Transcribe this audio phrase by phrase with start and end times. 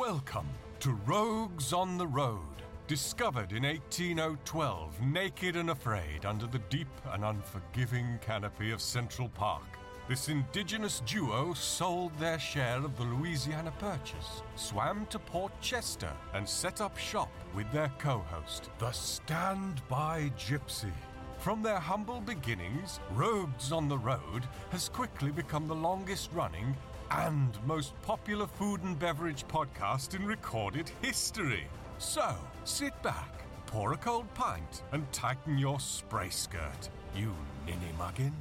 [0.00, 0.48] Welcome
[0.78, 2.40] to Rogues on the Road.
[2.86, 9.78] Discovered in 18012, naked and afraid under the deep and unforgiving canopy of Central Park,
[10.08, 16.48] this indigenous duo sold their share of the Louisiana Purchase, swam to Port Chester, and
[16.48, 20.92] set up shop with their co host, the Standby Gypsy.
[21.36, 26.74] From their humble beginnings, Rogues on the Road has quickly become the longest running
[27.10, 31.64] and most popular food and beverage podcast in recorded history.
[31.98, 37.34] So, sit back, pour a cold pint, and tighten your spray skirt, you
[37.66, 38.32] ninny muggin.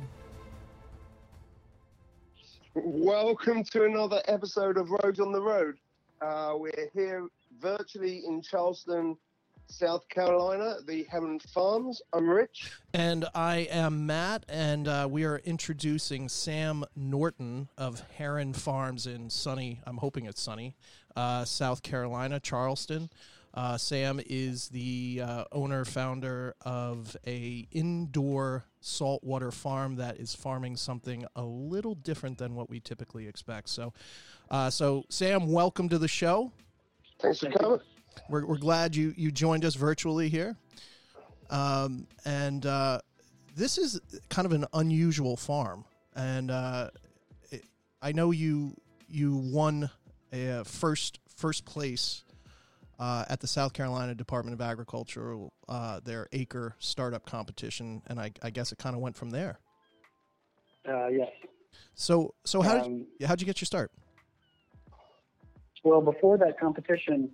[2.76, 5.78] Welcome to another episode of Rogues on the Road.
[6.22, 7.28] Uh, we're here
[7.60, 9.18] virtually in Charleston,
[9.70, 12.02] South Carolina, the Heron Farms.
[12.12, 12.72] I'm Rich.
[12.94, 19.30] And I am Matt, and uh, we are introducing Sam Norton of Heron Farms in
[19.30, 20.76] sunny, I'm hoping it's sunny,
[21.16, 23.10] uh, South Carolina, Charleston.
[23.54, 30.78] Uh, Sam is the uh, owner founder of a indoor saltwater farm that is farming
[30.78, 33.70] something a little different than what we typically expect.
[33.70, 33.94] So,
[34.50, 36.52] uh, so Sam, welcome to the show.
[37.20, 37.80] Thanks for coming.
[38.30, 40.56] We're, we're glad you you joined us virtually here,
[41.50, 43.00] um, and uh,
[43.56, 45.86] this is kind of an unusual farm.
[46.16, 46.90] And uh,
[47.52, 47.64] it,
[48.02, 48.76] I know you
[49.08, 49.90] you won
[50.32, 52.24] a first first place
[53.00, 55.38] uh, at the South Carolina Department of Agriculture,
[55.68, 59.60] uh, their ACRE startup competition, and I, I guess it kind of went from there.
[60.88, 61.30] Uh, yes.
[61.96, 63.92] So, so how Um, did you, how'd you get your start?
[65.84, 67.32] Well, before that competition,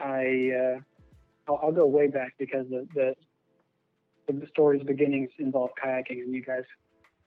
[0.00, 0.80] I uh,
[1.48, 3.14] I'll, I'll go way back because the, the
[4.32, 6.64] the story's beginnings involve kayaking, and you guys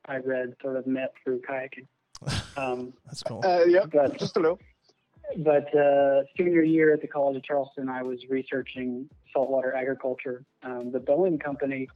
[0.05, 1.87] I read sort of met through kayaking.
[2.55, 3.41] Um, That's cool.
[3.43, 4.59] Uh, yeah, but just a little.
[5.37, 10.45] but uh, senior year at the College of Charleston, I was researching saltwater agriculture.
[10.61, 11.87] Um, the Boeing company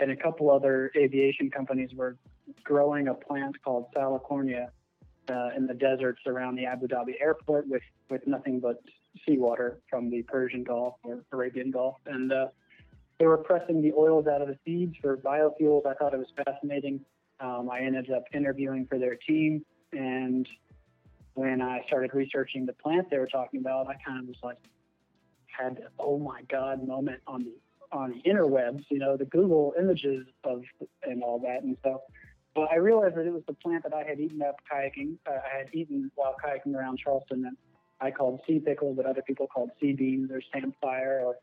[0.00, 2.16] and a couple other aviation companies were
[2.64, 4.68] growing a plant called Salicornia
[5.28, 8.82] uh, in the deserts around the Abu Dhabi airport with, with nothing but
[9.26, 11.96] seawater from the Persian Gulf or Arabian Gulf.
[12.06, 12.48] And uh,
[13.18, 15.86] they were pressing the oils out of the seeds for biofuels.
[15.86, 17.00] I thought it was fascinating.
[17.40, 19.64] Um, I ended up interviewing for their team.
[19.92, 20.48] And
[21.34, 24.58] when I started researching the plant they were talking about, I kind of was like,
[25.46, 27.54] had the, oh my God moment on the
[27.92, 30.62] on the interwebs, you know, the Google images of
[31.04, 31.62] and all that.
[31.62, 32.02] And so,
[32.54, 35.16] but I realized that it was the plant that I had eaten up kayaking.
[35.26, 37.52] Uh, I had eaten while kayaking around Charleston that
[38.00, 41.36] I called sea pickle, but other people called sea beans or samphire or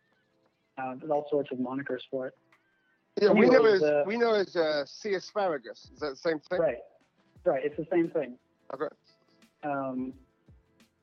[0.78, 2.34] uh, there's all sorts of monikers for it.
[3.22, 5.90] Yeah, we know as uh, we know as uh, sea asparagus.
[5.94, 6.60] Is that the same thing?
[6.60, 6.78] Right,
[7.44, 7.64] right.
[7.64, 8.38] It's the same thing.
[8.74, 8.88] Okay.
[9.64, 10.14] um,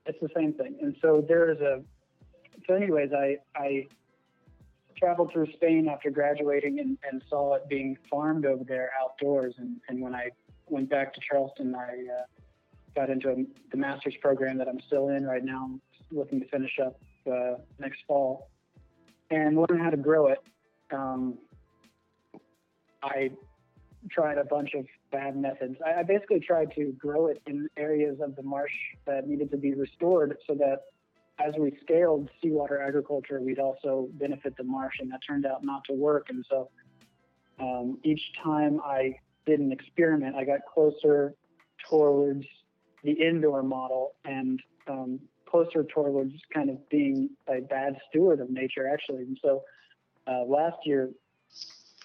[0.06, 0.76] it's the same thing.
[0.82, 1.82] And so there is a.
[2.66, 3.86] So, anyways, I I
[4.96, 9.54] traveled through Spain after graduating and, and saw it being farmed over there outdoors.
[9.58, 10.30] And, and when I
[10.68, 12.24] went back to Charleston, I uh,
[12.94, 13.34] got into a,
[13.70, 15.70] the master's program that I'm still in right now.
[16.12, 18.50] Looking to finish up uh, next fall
[19.30, 20.38] and learn how to grow it.
[20.92, 21.38] Um,
[23.02, 23.30] I
[24.10, 25.76] tried a bunch of bad methods.
[25.84, 28.72] I, I basically tried to grow it in areas of the marsh
[29.06, 30.80] that needed to be restored so that
[31.38, 35.82] as we scaled seawater agriculture, we'd also benefit the marsh, and that turned out not
[35.84, 36.26] to work.
[36.28, 36.70] And so
[37.58, 41.34] um, each time I did an experiment, I got closer
[41.88, 42.44] towards
[43.02, 48.88] the indoor model and um, closer towards kind of being a bad steward of nature,
[48.92, 49.22] actually.
[49.22, 49.62] And so
[50.26, 51.10] uh, last year,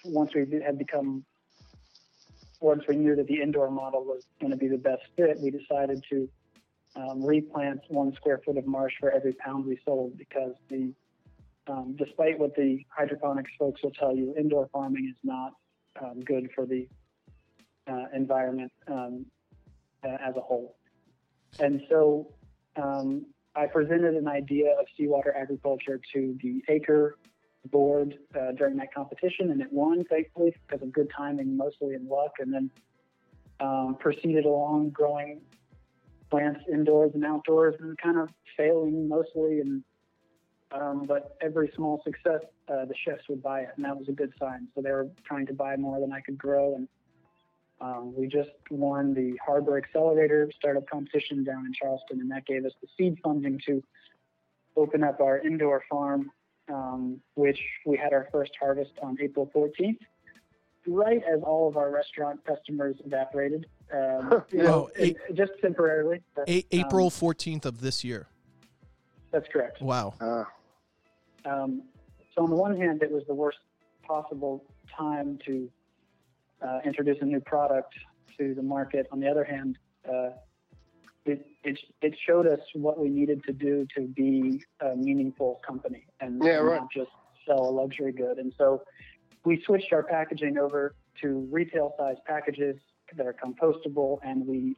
[0.04, 1.24] once we had become
[2.60, 5.50] once we knew that the indoor model was going to be the best fit, we
[5.50, 6.28] decided to
[6.96, 10.92] um, replant one square foot of marsh for every pound we sold because the
[11.68, 15.52] um, despite what the hydroponics folks will tell you, indoor farming is not
[16.00, 16.86] um, good for the
[17.88, 19.26] uh, environment um,
[20.04, 20.76] uh, as a whole.
[21.60, 22.32] And so
[22.76, 27.16] um, I presented an idea of seawater agriculture to the ACRE
[27.70, 32.08] board uh, during that competition, and it won, thankfully, because of good timing, mostly in
[32.08, 32.70] luck, and then
[33.60, 35.40] um, proceeded along growing
[36.30, 39.60] plants indoors and outdoors and kind of failing mostly.
[39.60, 39.82] And
[40.72, 44.12] um, but every small success, uh, the chefs would buy it, and that was a
[44.12, 44.66] good sign.
[44.74, 46.88] So they were trying to buy more than I could grow, and
[47.80, 52.64] um, we just won the Harbor Accelerator startup competition down in Charleston, and that gave
[52.64, 53.82] us the seed funding to
[54.76, 56.30] open up our indoor farm,
[56.72, 59.98] um, which we had our first harvest on April 14th,
[60.86, 63.66] right as all of our restaurant customers evaporated.
[63.92, 66.22] Um, you know, Oh, eight- and just temporarily.
[66.34, 68.26] but, A- um, April 14th of this year.
[69.32, 69.80] That's correct.
[69.82, 70.14] Wow.
[70.20, 70.44] Uh,
[71.44, 71.82] Um,
[72.34, 73.58] so on the one hand, it was the worst
[74.02, 74.64] possible
[74.96, 75.70] time to
[76.62, 77.94] uh, introduce a new product
[78.38, 79.06] to the market.
[79.12, 80.30] On the other hand, uh,
[81.24, 86.06] it, it it showed us what we needed to do to be a meaningful company
[86.20, 86.80] and Yeah, right.
[86.80, 87.10] not just
[87.46, 88.38] sell a luxury good.
[88.38, 88.82] And so
[89.44, 92.76] we switched our packaging over to retail size packages
[93.16, 94.76] that are compostable, and we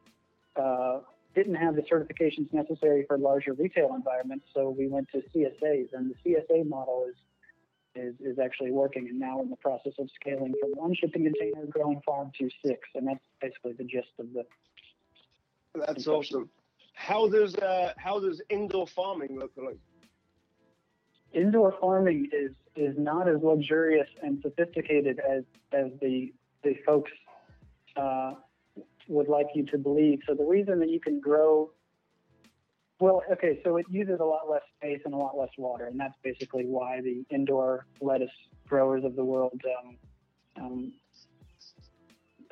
[0.55, 0.99] uh,
[1.35, 6.13] didn't have the certifications necessary for larger retail environments, so we went to CSAs, and
[6.13, 7.15] the CSA model is
[7.99, 11.23] is, is actually working, and now we're in the process of scaling from one shipping
[11.23, 14.43] container growing farm to six, and that's basically the gist of the.
[15.85, 16.49] that's awesome.
[16.93, 19.77] How does uh, how does indoor farming look like?
[21.33, 27.11] Indoor farming is is not as luxurious and sophisticated as as the the folks
[27.95, 28.33] uh,
[29.07, 30.19] would like you to believe.
[30.27, 31.71] So the reason that you can grow
[32.99, 35.97] Well, okay, so it uses a lot less space and a lot less water, and
[35.97, 38.29] that's basically why the indoor lettuce
[38.67, 39.97] growers of the world um,
[40.61, 40.93] um,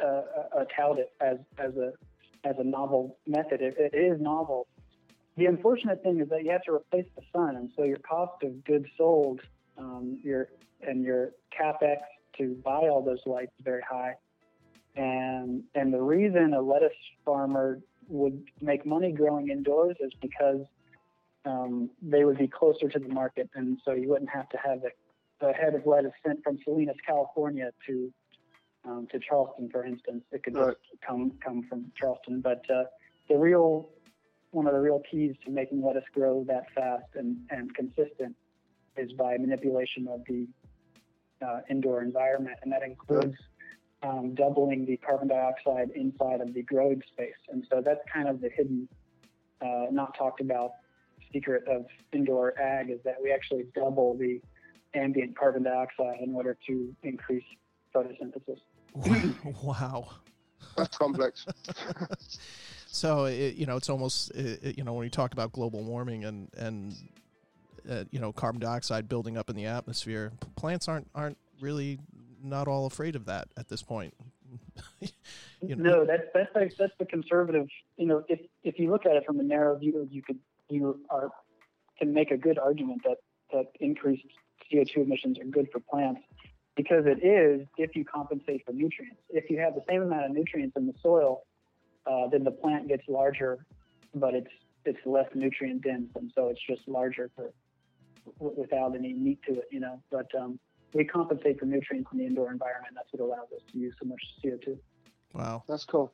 [0.02, 0.22] uh,
[0.58, 1.92] uh, tout it as, as a
[2.48, 3.62] as a novel method.
[3.62, 4.68] It, it is novel.
[5.36, 8.42] The unfortunate thing is that you have to replace the sun, and so your cost
[8.44, 9.42] of goods sold,
[9.78, 10.48] um, your
[10.82, 11.98] and your capex
[12.38, 14.14] to buy all those lights is very high.
[14.96, 16.92] And and the reason a lettuce
[17.26, 20.62] farmer would make money growing indoors is because
[21.46, 24.80] um, they would be closer to the market, and so you wouldn't have to have
[24.84, 28.14] a, a head of lettuce sent from Salinas, California, to
[28.86, 30.24] um, to Charleston, for instance.
[30.32, 30.68] It could Right.
[30.68, 32.42] just come come from Charleston.
[32.42, 32.84] But uh,
[33.30, 33.90] the real
[34.52, 38.36] one of the real keys to making lettuce grow that fast and, and consistent
[38.96, 40.48] is by manipulation of the
[41.46, 43.36] uh, indoor environment, and that includes
[44.04, 47.34] um, doubling the carbon dioxide inside of the growing space.
[47.50, 48.88] And so that's kind of the hidden,
[49.62, 50.72] uh, not talked about
[51.34, 54.40] secret of indoor ag is that we actually double the
[54.94, 57.44] ambient carbon dioxide in order to increase
[57.94, 58.60] photosynthesis.
[59.64, 60.08] wow.
[60.78, 61.46] That's complex.
[62.90, 65.84] So it, you know, it's almost it, it- you know when we talk about global
[65.84, 66.96] warming and and
[67.88, 72.00] uh, you know carbon dioxide building up in the atmosphere, p- plants aren't aren't really
[72.44, 74.14] not all afraid of that at this point.
[75.02, 77.68] you know, No, that's that's like, that's the conservative.
[77.98, 80.40] You know, if if you look at it from a narrow view, you could
[80.70, 81.30] you are
[81.98, 83.18] can make a good argument that
[83.52, 84.26] that increased
[84.72, 86.22] CO2 emissions are good for plants
[86.76, 89.20] because it is if you compensate for nutrients.
[89.30, 91.44] If you have the same amount of nutrients in the soil,
[92.06, 93.66] uh, then the plant gets larger,
[94.16, 94.52] but it's
[94.86, 97.52] it's less nutrient dense, and so it's just larger for
[98.40, 99.68] without any meat to it.
[99.72, 100.60] You know, but um,
[100.94, 102.94] we compensate for nutrients in the indoor environment.
[102.96, 104.78] That's what allows us to use so much CO2.
[105.34, 105.64] wow.
[105.68, 106.12] That's cool.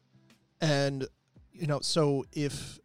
[0.61, 1.07] And
[1.53, 2.79] you know, so if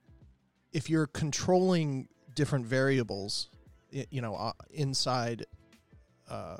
[0.72, 3.48] if you're controlling different variables,
[3.90, 5.46] you know, uh, inside,
[6.28, 6.58] uh,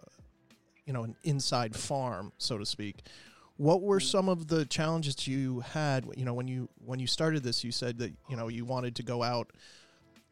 [0.86, 3.02] you know, an inside farm, so to speak,
[3.58, 6.06] what were some of the challenges you had?
[6.16, 8.96] You know, when you when you started this, you said that you know you wanted
[8.96, 9.50] to go out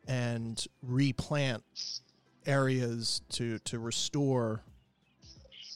[0.09, 1.65] and replant
[2.47, 4.63] areas to to restore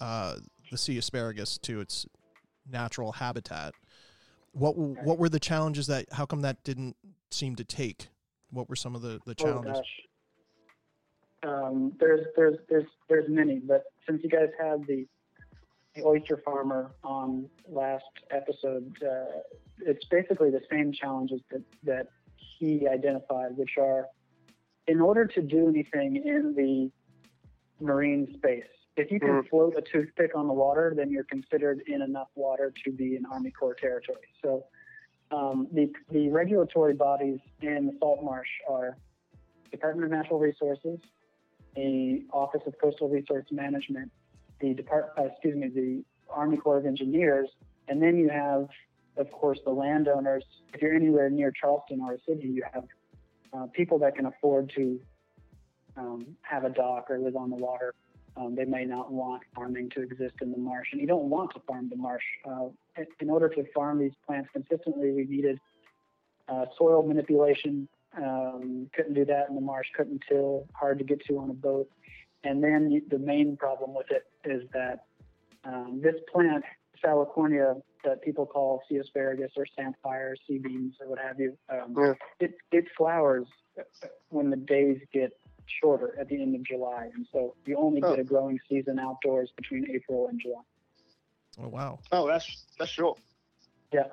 [0.01, 0.37] uh,
[0.71, 2.07] the sea asparagus to its
[2.71, 3.75] natural habitat.
[4.53, 6.07] What what were the challenges that?
[6.13, 6.97] How come that didn't
[7.31, 8.09] seem to take?
[8.51, 9.79] What were some of the the challenges?
[9.79, 9.83] Oh.
[11.43, 15.07] Um, there's there's there's there's many, but since you guys had the,
[15.95, 19.41] the oyster farmer on last episode, uh,
[19.79, 24.07] it's basically the same challenges that that he identified, which are
[24.87, 26.91] in order to do anything in the
[27.85, 28.65] marine space.
[29.01, 32.73] If you can float a toothpick on the water, then you're considered in enough water
[32.85, 34.29] to be in Army Corps territory.
[34.43, 34.65] So
[35.31, 38.97] um, the, the regulatory bodies in the salt marsh are
[39.71, 40.99] Department of Natural Resources,
[41.77, 44.11] the Office of Coastal Resource Management,
[44.61, 47.49] the Depart, uh, excuse me, the Army Corps of Engineers,
[47.89, 48.69] and then you have,
[49.17, 50.45] of course, the landowners.
[50.75, 52.85] If you're anywhere near Charleston or a city, you have
[53.53, 55.01] uh, people that can afford to
[55.97, 57.95] um, have a dock or live on the water.
[58.41, 61.53] Um, they may not want farming to exist in the marsh, and you don't want
[61.55, 62.23] to farm the marsh.
[62.49, 62.69] Uh,
[63.21, 65.59] in- order to farm these plants consistently, we needed
[66.49, 67.87] uh, soil manipulation.
[68.17, 69.87] Um, couldn't do that in the marsh.
[69.97, 70.67] Couldn't till.
[70.75, 71.89] Hard to get to on a boat.
[72.43, 75.05] And then you- the main problem with it is that
[75.65, 76.65] um, this plant,
[77.05, 81.95] Salicornia, that people call sea asparagus or samphire, sea beans, or what have you, um,
[81.97, 82.15] Yeah.
[82.41, 83.47] it, it flowers
[84.31, 85.33] when the days get
[85.81, 87.11] shorter at the end of July.
[87.15, 88.11] And so you only Oh.
[88.11, 90.63] get a growing season outdoors between April and July.
[91.61, 91.99] Oh wow!
[92.13, 93.19] Oh, that's that's short.
[93.93, 94.05] Yeah.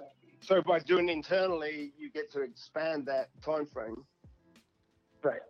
[0.41, 4.03] So by doing internally, you get to expand that time frame.
[5.23, 5.41] Right.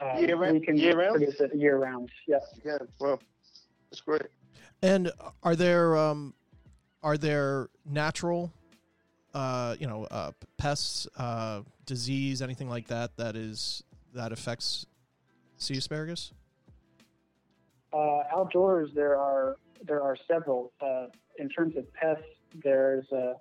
[0.00, 1.16] uh, Year ra- we can year round?
[1.16, 2.10] produce it year round.
[2.26, 2.42] Yes.
[2.64, 3.20] Yeah, well,
[3.90, 4.22] that's great.
[4.82, 5.10] And
[5.42, 6.34] are there um,
[7.02, 8.52] are there natural,
[9.34, 13.82] uh, you know, uh, pests, uh, disease, anything like that that is
[14.14, 14.86] that affects
[15.56, 16.32] sea asparagus?
[17.92, 20.72] Uh, outdoors, there are there are several.
[20.80, 21.06] Uh,
[21.38, 22.24] in terms of pests,
[22.62, 23.34] there's a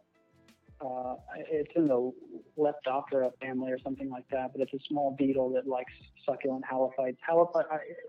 [0.81, 2.11] uh, it's in the
[2.57, 5.91] Lepidoptera family or something like that, but it's a small beetle that likes
[6.25, 7.17] succulent halophytes.
[7.29, 7.65] Halophyte,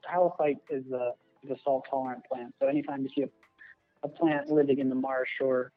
[0.09, 1.13] halophyte is a,
[1.43, 2.55] is a salt tolerant plant.
[2.61, 5.73] So anytime you see a, a plant living in the marsh or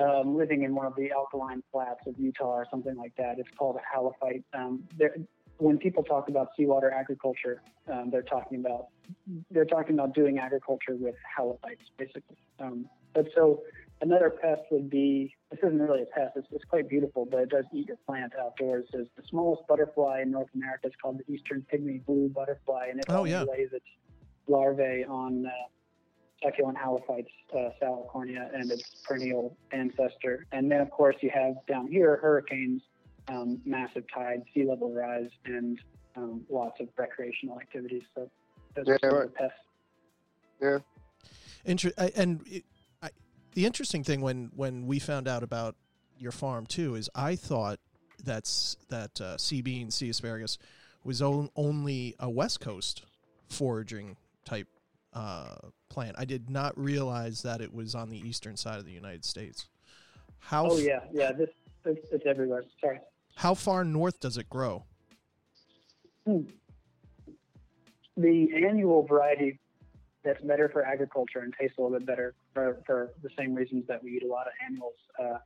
[0.00, 3.48] um, living in one of the alkaline flats of Utah or something like that, it's
[3.58, 4.44] called a halophyte.
[4.54, 5.16] Um, there,
[5.60, 7.62] when people talk about seawater agriculture,
[7.92, 8.88] um, they're talking about
[9.50, 12.36] they're talking about doing agriculture with halophytes, basically.
[12.58, 13.62] Um, but so
[14.00, 17.48] another pest would be this isn't really a pest; it's, it's quite beautiful, but it
[17.50, 18.86] does eat your plant outdoors.
[18.92, 20.86] Is the smallest butterfly in North America.
[20.88, 23.42] is called the eastern pygmy blue butterfly, and it Oh, yeah.
[23.42, 23.84] lays its
[24.46, 25.50] larvae on uh,
[26.42, 30.46] succulent halophytes, uh, salicornia, and its perennial ancestor.
[30.52, 32.82] And then, of course, you have down here hurricanes,
[33.30, 35.78] um, massive tides, sea level rise, and
[36.16, 38.02] um, lots of recreational activities.
[38.14, 38.28] So
[38.74, 39.28] those Yeah, are right.
[39.28, 40.84] the pests.
[41.64, 42.64] Inter- I- and it,
[43.02, 43.10] I,
[43.54, 45.76] the interesting thing when when we found out about
[46.18, 47.78] your farm too is I thought
[48.24, 50.58] that's that uh, sea bean, sea asparagus
[51.04, 53.04] was on, only a West Coast
[53.48, 54.68] foraging type
[55.14, 55.56] uh,
[55.88, 56.16] plant.
[56.18, 59.68] I did not realize that it was on the eastern side of the United States.
[60.38, 61.32] How Oh yeah, yeah.
[61.32, 61.48] This
[61.84, 62.64] it's, it's everywhere.
[62.80, 63.00] Sorry.
[63.36, 64.84] How far north does it grow?
[68.16, 69.58] The annual variety
[70.22, 73.86] that's better for agriculture and tastes a little bit better for, for the same reasons
[73.88, 74.94] that we eat a lot of annuals.
[75.18, 75.38] Uh,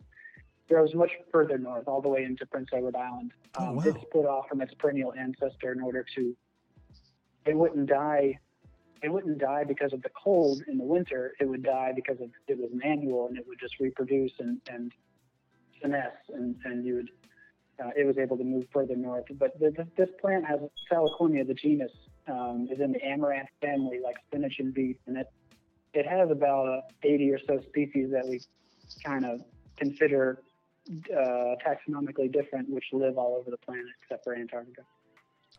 [0.68, 3.32] grows much further north, all the way into Prince Edward Island.
[3.58, 3.82] Oh, Um, wow.
[3.86, 6.34] It's split off from its perennial ancestor in order to.
[7.46, 8.38] It wouldn't die.
[9.02, 11.34] It wouldn't die because of the cold in the winter.
[11.38, 14.58] It would die because of it was an annual and it would just reproduce and
[14.70, 14.92] and
[15.82, 17.10] finesse and and you would.
[17.82, 21.44] Uh, it was able to move further north, but the, the, this plant has Salicornia,
[21.46, 21.90] the genus,
[22.28, 25.26] um, is in the amaranth family, like spinach and beet, and it
[25.92, 28.40] it has about uh, 80 or so species that we
[29.04, 29.40] kind of
[29.76, 30.42] consider
[31.12, 34.82] uh, taxonomically different, which live all over the planet except for Antarctica.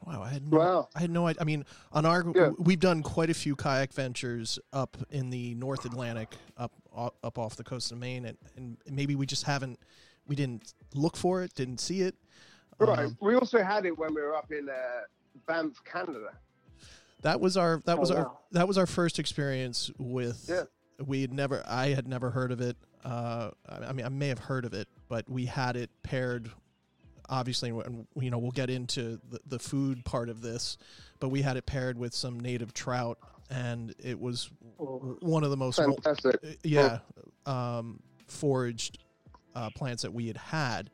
[0.05, 0.89] Wow, I had no, Wow.
[0.93, 1.41] I had no idea.
[1.41, 2.49] I mean, on our Yeah.
[2.59, 7.55] we've done quite a few kayak ventures up in the North Atlantic, up up off
[7.55, 9.79] the coast of Maine, and, and maybe we just haven't,
[10.27, 12.15] we didn't look for it, didn't see it.
[12.79, 12.99] Right.
[13.05, 14.73] Um, we also had it when we were up in uh,
[15.47, 16.31] Banff, Canada.
[17.21, 18.39] that was our that Oh, was our wow.
[18.51, 20.45] that was our first experience with.
[20.49, 20.63] Yeah.
[21.05, 22.77] We had never, I had never heard of it.
[23.03, 26.49] Uh, I mean, I may have heard of it, but we had it paired.
[27.27, 30.77] Obviously, and you know, we'll get into the, the food part of this,
[31.19, 33.17] but we had it paired with some native trout,
[33.49, 36.59] and it was Oh, one of the most Fantastic.
[36.63, 36.99] yeah
[37.45, 38.99] um, foraged
[39.55, 40.89] uh, plants that we had had.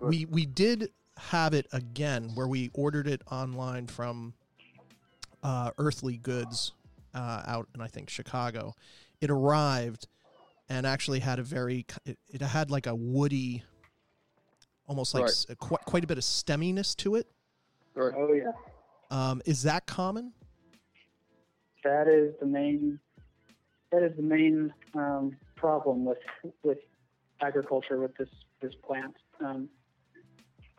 [0.00, 0.10] Right.
[0.10, 4.34] We we did have it again where we ordered it online from
[5.42, 6.72] uh, Earthly Goods
[7.14, 8.74] uh, out in I think Chicago.
[9.20, 10.06] It arrived
[10.68, 13.64] and actually had a very it, it had like a woody,
[14.86, 15.30] almost like Right.
[15.30, 17.26] s- quite quite a bit of stemminess to it.
[17.94, 18.14] Right.
[18.16, 18.52] oh yeah,
[19.10, 20.32] Um, is that common?
[21.84, 22.98] that is the main.
[23.90, 26.18] That is the main um, problem with
[26.62, 26.78] with
[27.40, 28.28] agriculture with this
[28.60, 29.14] this plant.
[29.40, 29.68] Um,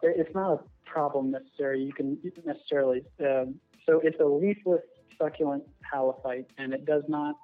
[0.01, 1.83] it- it's not a problem necessarily.
[1.83, 3.05] You can necessarily.
[3.19, 4.83] Um, so it's a leafless
[5.17, 5.63] succulent
[5.93, 7.35] halophyte, and it does not.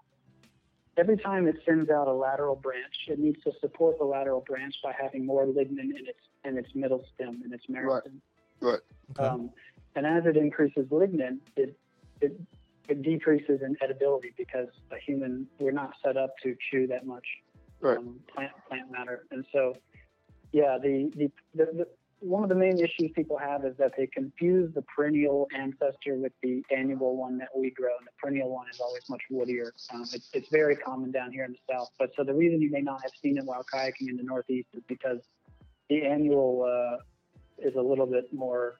[0.97, 4.75] Every time it sends out a lateral branch, it needs to support the lateral branch
[4.81, 8.19] by having more lignin in its in its middle stem in its meristem.
[8.61, 8.79] Right.
[9.11, 9.27] Okay.
[9.27, 9.51] Um,
[9.95, 11.77] and as it increases lignin, it,
[12.21, 12.39] it
[12.87, 17.25] it decreases in edibility because a human we're not set up to chew that much
[17.85, 17.97] Right.
[17.97, 19.25] um, plant plant matter.
[19.31, 19.75] And so,
[20.51, 21.87] yeah, the, the, the, the
[22.19, 26.31] one of the main issues people have is that they confuse the perennial ancestor with
[26.41, 29.69] the annual one that we grow, and the perennial one is always much woodier.
[29.93, 31.89] Um, it's, it's very common down here in the south.
[31.99, 34.69] But so the reason you may not have seen it while kayaking in the northeast
[34.73, 35.19] is because
[35.89, 38.79] the annual uh, is a little bit more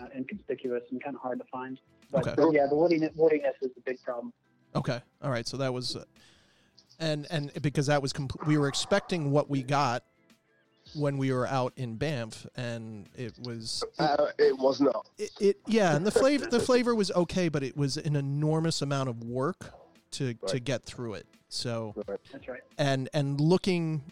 [0.00, 1.80] uh, inconspicuous and kind of hard to find.
[2.12, 2.34] But, Okay.
[2.36, 4.32] but yeah, the woodiness, woodiness is a big problem.
[4.76, 5.00] Okay.
[5.22, 5.48] All right.
[5.48, 6.04] So that was, uh,
[6.98, 10.04] and and because that was compl- we were expecting what we got
[10.94, 15.06] when we were out in Banff, and it was Uh, it was not.
[15.18, 18.82] it, it yeah, and the flavor the flavor was okay, but it was an enormous
[18.82, 19.74] amount of work
[20.12, 21.26] to to get through it.
[21.48, 22.60] So That's right.
[22.78, 24.02] and and looking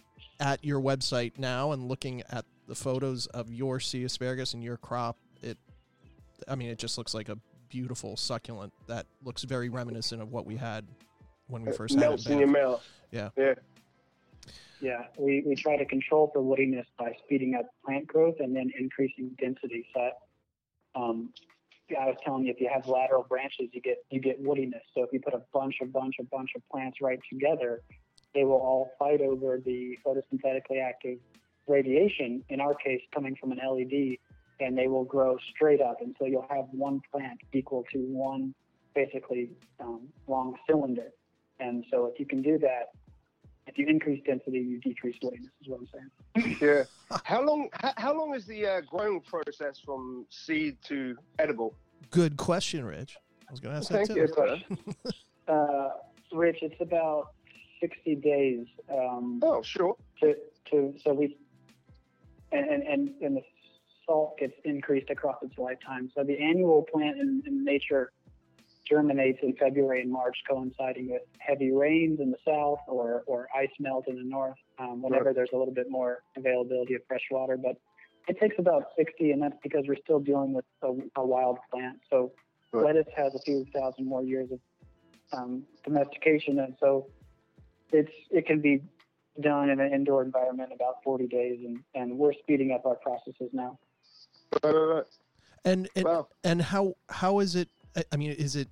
[0.41, 4.77] at your website now and looking at the photos of your sea asparagus and your
[4.77, 5.59] crop, it
[6.49, 7.39] I mean, it just looks like a
[7.69, 10.87] beautiful succulent that looks very reminiscent of what we had
[11.49, 12.07] when we It first had it.
[12.07, 12.87] melts in in your mouth.
[13.11, 13.31] Yeah.
[13.37, 13.55] Yeah.
[14.81, 18.71] Yeah, we, we try to control for woodiness by speeding up plant growth and then
[18.79, 19.87] increasing density.
[19.95, 20.11] So,
[20.95, 21.31] um,
[21.99, 24.83] I was telling you, if you have lateral branches, you get you get woodiness.
[24.95, 27.83] So if you put a bunch, a bunch, a bunch of plants right together,
[28.35, 31.19] they will all fight over the photosynthetically active
[31.67, 32.43] radiation.
[32.49, 34.17] In our case, coming from an LED,
[34.61, 38.55] and they will grow straight up, and so you'll have one plant equal to one
[38.95, 41.11] basically um, long cylinder.
[41.61, 42.91] And so if you can do that,
[43.67, 45.49] if you increase density, you decrease woodiness.
[45.61, 45.89] Is what I'm
[46.37, 46.57] saying.
[46.61, 46.85] Yeah.
[47.25, 47.69] How long?
[47.73, 51.75] How, how long is the uh, growing process from seed to edible?
[52.11, 53.17] Good question, Rich.
[53.49, 54.27] I was going to ask Thank that you.
[54.27, 54.35] too.
[54.35, 55.11] sir.
[55.47, 55.91] Uh,
[56.33, 57.33] Rich, it's about
[57.79, 59.95] 60 days um, Oh, sure.
[60.21, 60.35] to,
[60.71, 61.37] to so we
[62.51, 63.43] and, and, and, and the
[64.07, 66.11] salt gets increased across its lifetime.
[66.17, 68.11] So the annual plant in, in nature
[68.89, 73.69] germinates in February and March, coinciding with heavy rains in the south or, or ice
[73.81, 77.57] melt in the north, um, whenever there's a little bit more availability of fresh water.
[77.57, 77.77] But
[78.29, 81.99] it takes about 60, and that's because we're still dealing with a, a wild plant.
[82.11, 82.33] So
[82.73, 82.87] Right.
[82.87, 84.59] lettuce has a few thousand more years of
[85.33, 87.07] um, domestication, and so
[87.93, 88.83] it's it can be
[89.41, 93.51] done in an indoor environment about 40 days, and, and we're speeding up our processes
[93.53, 93.79] now.
[94.65, 95.05] Right, right, right.
[95.65, 96.29] And and, Wow.
[96.43, 97.69] and how how is it?
[97.97, 98.69] I- I mean, is it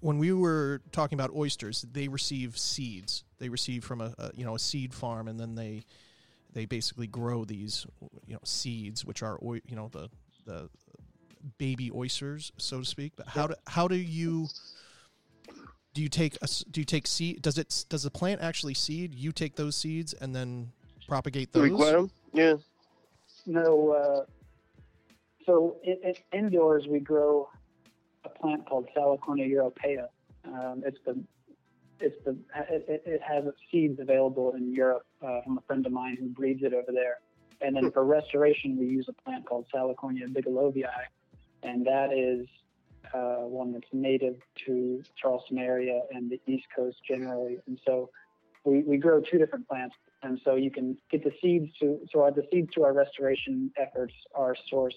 [0.00, 1.84] when we were talking about oysters?
[1.92, 3.24] They receive seeds.
[3.38, 5.82] They receive from a, a you know a seed farm, and then they
[6.52, 7.86] they basically grow these
[8.26, 10.08] you know seeds, which are you know the
[10.44, 10.68] the
[11.58, 13.12] baby oysters, so to speak.
[13.16, 14.48] But how do how do you
[15.94, 17.42] do you take a, s- do you take seed?
[17.42, 19.14] Does it does the plant actually seed?
[19.14, 20.70] You take those seeds and then
[21.06, 21.78] propagate Do we those.
[21.78, 22.10] grow 'em?
[22.34, 22.54] Yeah.
[23.46, 24.24] No, uh,
[25.46, 27.48] so in, in, indoors we grow
[28.24, 30.08] a plant called Salicornia europaea.
[30.44, 31.18] Um, it's the
[32.00, 32.36] it's the
[32.70, 36.28] it, it- it has seeds available in Europe uh, from a friend of mine who
[36.28, 37.18] breeds it over there.
[37.60, 40.84] And then for restoration, we use a plant called Salicornia bigelovii,
[41.64, 42.46] and that is
[43.12, 47.58] uh, one that's native to Charleston area and the East Coast generally.
[47.66, 48.10] And so
[48.64, 52.22] we, we grow two different plants and so you can get the seeds to so
[52.22, 54.92] our, the seeds to our restoration efforts are sourced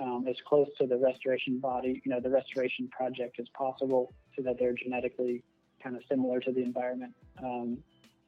[0.00, 4.42] um, as close to the restoration body you know the restoration project as possible so
[4.42, 5.42] that they're genetically
[5.82, 7.14] kind of similar to the environment.
[7.42, 7.78] Um,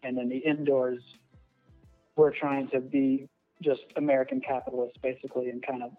[0.03, 1.03] and then the indoors
[2.17, 3.29] we're trying to be
[3.63, 5.93] just american capitalists basically and kind of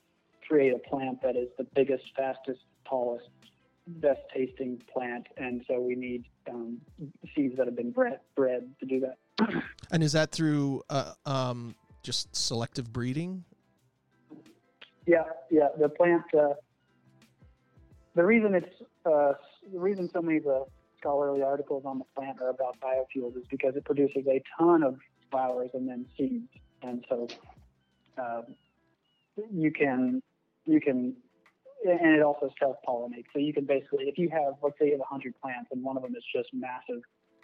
[0.48, 3.30] create a plant that is the biggest fastest tallest
[3.88, 5.28] best tasting plant.
[5.38, 6.80] And so we need um,
[7.36, 9.64] seeds that have been bred bred to do that.
[9.92, 13.44] And is that through uh, um, just selective breeding?
[15.06, 15.68] Yeah, yeah.
[15.80, 16.24] The plant.
[16.38, 16.54] Uh,
[18.16, 19.34] the reason it's uh,
[19.72, 20.66] the reason so many of the
[21.00, 24.98] scholarly articles on the plant are about biofuels is because it produces a ton of
[25.32, 26.48] flowers and then seeds,
[26.82, 27.28] and so
[28.18, 28.44] um,
[29.52, 30.22] you can
[30.66, 31.16] you can
[31.86, 33.26] and it also self pollinates.
[33.34, 35.98] So you can basically, if you have, let's say you have 100 plants and one
[35.98, 37.02] of them is just massive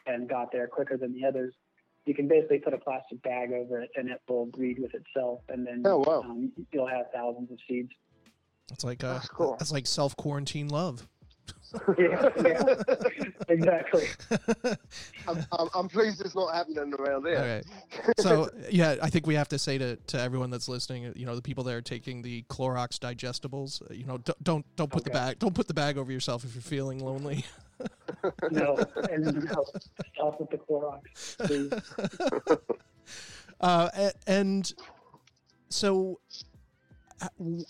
[0.07, 1.53] and got there quicker than the others,
[2.09, 5.41] you can basically put a plastic bag over it and it will breed with itself,
[5.47, 6.21] and then Oh, wow.
[6.21, 7.91] um, you'll have thousands of seeds.
[8.71, 9.55] It's like uh, That's cool.
[9.59, 11.07] That's like self quarantine love.
[11.99, 12.63] yeah, yeah,
[13.47, 14.05] exactly.
[15.27, 17.61] I'm, I'm, I'm pleased it's not happening around here.
[17.93, 18.11] Okay.
[18.19, 21.35] So yeah, I think we have to say to, to everyone that's listening, you know,
[21.35, 25.03] the people that are taking the Clorox digestibles, uh, you know, don't don't, don't put
[25.03, 27.45] the bag don't put the bag over yourself if you're feeling lonely.
[28.51, 28.77] No,
[29.09, 29.65] and no,
[30.13, 32.57] stop with the Clorox, please.
[33.61, 33.89] Uh,
[34.25, 34.73] and
[35.67, 36.19] so,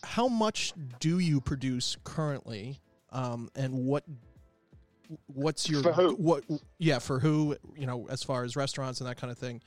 [0.04, 2.80] how much do you produce currently,
[3.12, 4.04] um, and what
[5.28, 6.14] what's your For who?
[6.16, 6.44] what?
[6.78, 7.56] Yeah, for who?
[7.76, 9.62] You know, as far as restaurants and that kind of thing,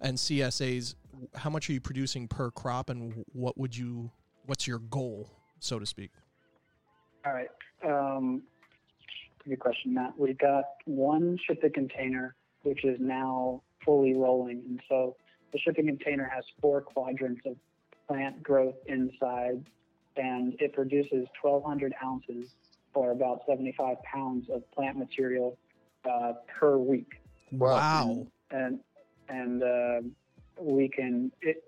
[0.00, 0.94] and CSAs.
[1.34, 4.10] How much are you producing per crop, and what would you?
[4.46, 5.28] What's your goal,
[5.60, 6.12] so to speak?
[7.26, 7.48] All right.
[7.84, 8.42] Um,
[9.48, 10.14] good question, Matt.
[10.18, 14.62] We've got one shipping container, which is now fully rolling.
[14.68, 15.16] And so
[15.52, 17.56] the shipping container has four quadrants of
[18.06, 19.64] plant growth inside,
[20.16, 22.50] and it produces 1,200 ounces
[22.94, 25.56] or about 75 pounds of plant material
[26.08, 27.20] uh, per week.
[27.52, 28.26] Wow.
[28.50, 28.80] and
[29.28, 30.00] and uh,
[30.60, 31.62] we can it,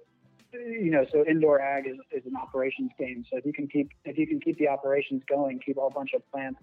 [0.53, 3.91] you know so indoor ag is, is an operations game so if you can keep
[4.05, 6.59] if you can keep the operations going keep a whole bunch of plants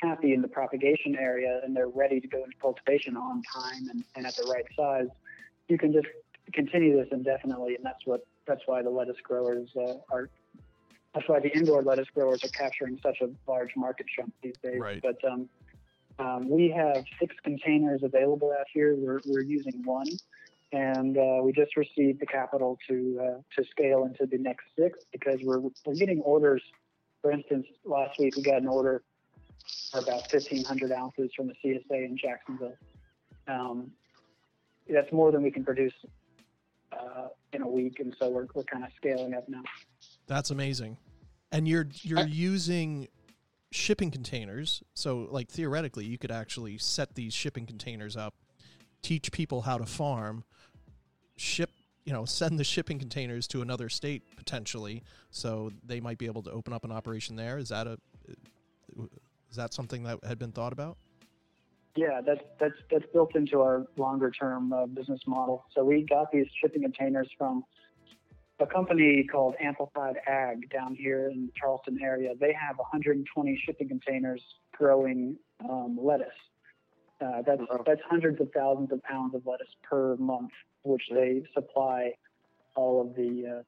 [0.00, 4.04] happy in the propagation area and they're ready to go into cultivation on time and,
[4.16, 5.08] and at the right size
[5.68, 6.06] you can just
[6.52, 10.30] continue this indefinitely and that's what that's why the lettuce growers uh, are
[11.14, 14.78] that's why the indoor lettuce growers are capturing such a large market chunk these days.
[14.78, 15.02] Right.
[15.02, 15.48] But um,
[16.18, 18.94] um, we have six containers available out here.
[18.96, 20.06] We're, we're using one,
[20.72, 24.98] and uh, we just received the capital to uh, to scale into the next six
[25.12, 26.62] because we're we're getting orders.
[27.22, 29.02] For instance, last week we got an order
[29.90, 32.76] for about 1,500 ounces from the CSA in Jacksonville.
[33.46, 33.90] Um,
[34.88, 35.92] that's more than we can produce
[36.92, 39.62] uh, in a week, and so we're, we're kind of scaling up now.
[40.26, 40.98] That's amazing.
[41.52, 43.08] And you're you're I- using
[43.70, 44.82] shipping containers.
[44.94, 48.34] So like theoretically you could actually set these shipping containers up,
[49.02, 50.44] teach people how to farm,
[51.36, 51.70] ship,
[52.04, 55.02] you know, send the shipping containers to another state potentially.
[55.30, 57.58] So they might be able to open up an operation there.
[57.58, 57.98] Is that a
[59.50, 60.96] is that something that had been thought about?
[61.96, 65.64] Yeah, that's that's that's built into our longer term uh, business model.
[65.74, 67.64] So we got these shipping containers from
[68.60, 72.34] a company called Amplified Ag down here in the Charleston area.
[72.38, 75.36] They have 120 shipping containers growing
[75.68, 76.28] um, lettuce.
[77.20, 77.82] Uh, that's Wow.
[77.84, 80.50] that's hundreds of thousands of pounds of lettuce per month,
[80.82, 82.12] which they supply
[82.76, 83.62] all of the uh,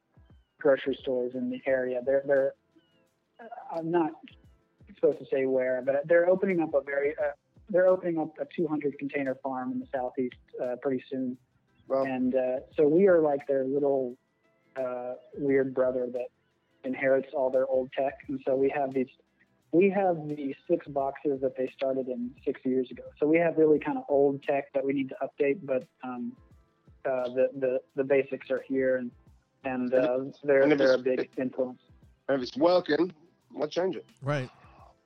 [0.60, 2.00] grocery stores in the area.
[2.04, 2.52] They're they're
[3.40, 4.12] uh, I'm not
[4.94, 7.32] supposed to say where, but they're opening up a very uh,
[7.70, 11.36] they're opening up a 200 container farm in the southeast uh, pretty soon,
[11.88, 14.16] Well, and uh, so we are like their little
[14.76, 16.26] uh, weird brother that
[16.84, 19.08] inherits all their old tech, and so we have these.
[19.72, 23.04] We have the six boxes that they started in six years ago.
[23.20, 26.32] So we have really kind of old tech that we need to update, but um,
[27.04, 29.12] uh, the, the the basics are here, and
[29.64, 31.80] and uh, they're and if they're a big influence.
[32.28, 33.12] if it's working,
[33.52, 34.06] why change it?
[34.22, 34.50] Right.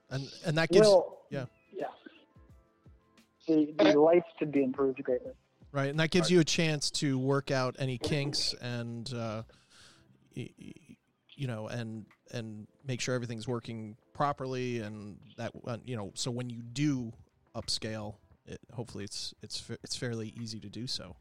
[0.09, 1.45] And and that gives well, yeah.
[1.73, 1.85] yeah.
[3.47, 5.31] The the lights could be improved greatly.
[5.71, 9.43] Right, and that gives you a chance to work out any kinks and uh,
[10.35, 10.73] y- y-
[11.35, 16.31] you know, and and make sure everything's working properly, and that uh, you know, so
[16.31, 17.11] when you do
[17.55, 18.15] upscale,
[18.45, 21.17] it, hopefully it's it's it's fairly easy to do so.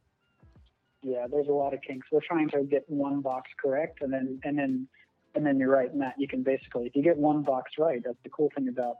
[1.02, 2.06] Yeah, there's a lot of kinks.
[2.12, 4.88] We're trying to get one box correct, and then and then
[5.34, 6.14] and then you're right, Matt.
[6.18, 8.96] You can basically, if you get one box right, that's the cool thing about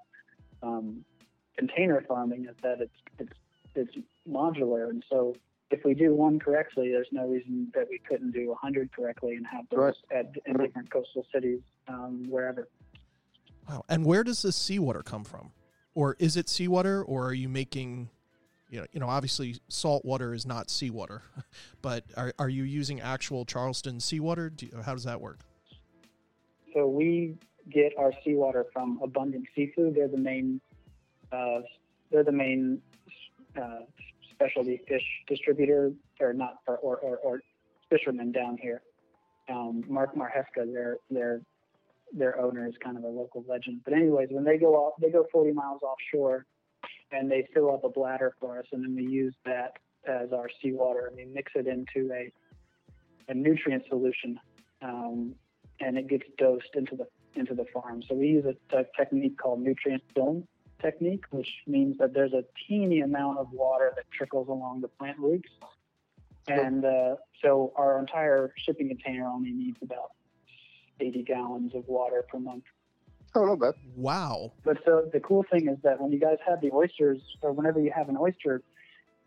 [0.63, 1.05] um,
[1.57, 3.39] container farming is that it's it's
[3.75, 5.35] it's modular, and so
[5.71, 9.35] if we do one correctly, there's no reason that we couldn't do a hundred correctly
[9.35, 9.97] and have those Right.
[10.11, 10.69] at in Right.
[10.69, 12.69] different coastal cities um, wherever.
[13.69, 15.53] Wow, and where does this seawater come from,
[15.95, 18.11] or is it seawater, or are you making
[18.71, 21.23] you know, you know, obviously salt water is not seawater,
[21.83, 24.51] but are, are you using actual Charleston seawater?
[24.51, 25.41] Do you, how does that work?
[26.75, 27.37] So we
[27.71, 29.95] get our seawater from Abundant Seafood.
[29.95, 30.61] They're the main,
[31.33, 31.61] uh,
[32.11, 32.83] they're the main
[33.57, 33.81] uh,
[34.33, 37.41] specialty fish distributor, or not, or or, or, or
[37.89, 38.83] fisherman down here.
[39.49, 41.41] Um, Mark Marhefka, their their
[42.13, 43.83] their owner is kind of a local legend.
[43.85, 46.45] But anyways, when they go off, they go 40 miles offshore,
[47.13, 49.75] and they fill up a bladder for us, and then we use that
[50.07, 52.33] as our seawater, and we mix it into a
[53.29, 54.39] a nutrient solution.
[54.83, 55.35] Um,
[55.81, 58.03] and it gets dosed into the into the farm.
[58.09, 60.47] So we use a, a technique called nutrient film
[60.81, 65.19] technique, which means that there's a teeny amount of water that trickles along the plant
[65.19, 65.49] roots,
[66.47, 70.13] and uh, so our entire shipping container only needs about
[71.01, 72.65] 80 gallons of water per month.
[73.35, 73.75] Oh, not bad.
[73.97, 74.53] Wow.
[74.63, 77.81] But so the cool thing is that when you guys have the oysters, or whenever
[77.81, 78.63] you have an oyster,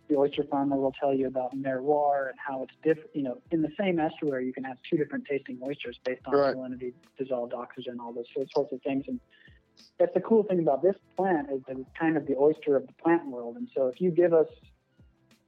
[0.10, 3.10] the oyster farmer will tell you about terroir and how it's different.
[3.14, 6.34] You know, in the same estuary, you can have two different tasting oysters based on
[6.34, 6.56] Right.
[6.56, 9.06] salinity, dissolved oxygen, all those sorts of things.
[9.08, 9.20] And
[10.00, 12.88] that's the cool thing about this plant is that it's kind of the oyster of
[12.88, 13.58] the plant world.
[13.58, 14.48] And so if you give us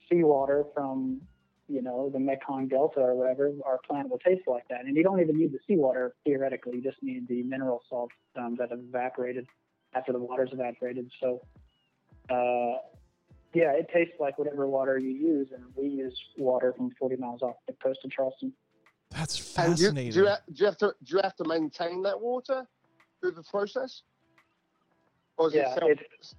[0.09, 1.21] seawater from
[1.69, 4.85] you know, the Mekong Delta or whatever, our plant will taste like that.
[4.85, 8.55] And you don't even need the seawater theoretically; you just need the mineral salts um,
[8.57, 9.47] that have evaporated
[9.93, 11.11] after the water's evaporated.
[11.21, 11.41] So,
[12.29, 12.77] uh,
[13.53, 17.41] yeah, it tastes like whatever water you use, and we use water from 40 miles
[17.41, 18.53] off the coast of Charleston.
[19.11, 20.11] That's And do you, fascinating.
[20.11, 22.67] do, you, ha- do you have to do you have to maintain that water
[23.19, 24.03] through the process?
[25.37, 26.35] Or is Yeah, it self- it's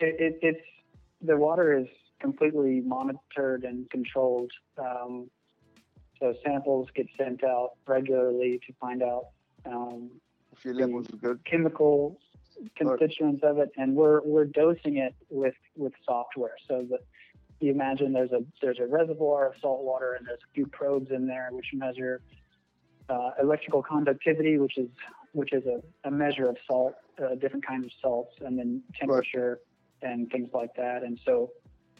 [0.00, 0.66] it, it, it's
[1.22, 1.86] the water is
[2.20, 4.50] completely monitored and controlled.
[4.78, 5.30] Um,
[6.18, 9.28] so samples get sent out regularly to find out
[9.64, 10.10] um,
[10.52, 11.40] if your levels are good?
[11.46, 12.18] chemical
[12.76, 16.56] constituents of it, and we're we're dosing it with with software.
[16.68, 17.00] So that
[17.60, 21.10] you imagine there's a there's a reservoir of salt water, and there's a few probes
[21.10, 22.22] in there which measure
[23.08, 24.88] uh, electrical conductivity, which is
[25.32, 29.60] which is a, a measure of salt, uh, different kinds of salts, and then temperature
[30.02, 31.02] and things like that.
[31.02, 31.50] And so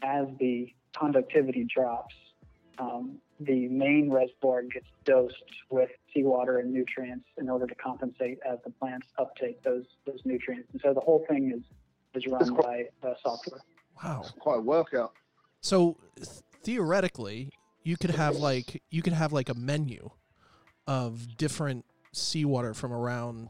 [0.01, 2.15] as the conductivity drops,
[2.79, 5.35] um, the main reservoir gets dosed
[5.69, 10.69] with seawater and nutrients in order to compensate as the plants uptake those those nutrients.
[10.71, 11.63] And so the whole thing is
[12.13, 13.61] is run That's by uh, software.
[14.03, 14.25] Wow.
[14.39, 15.13] Quite a workout.
[15.61, 16.27] So th-
[16.63, 17.51] theoretically,
[17.83, 20.09] you could have like you could have like a menu
[20.87, 23.49] of different seawater from around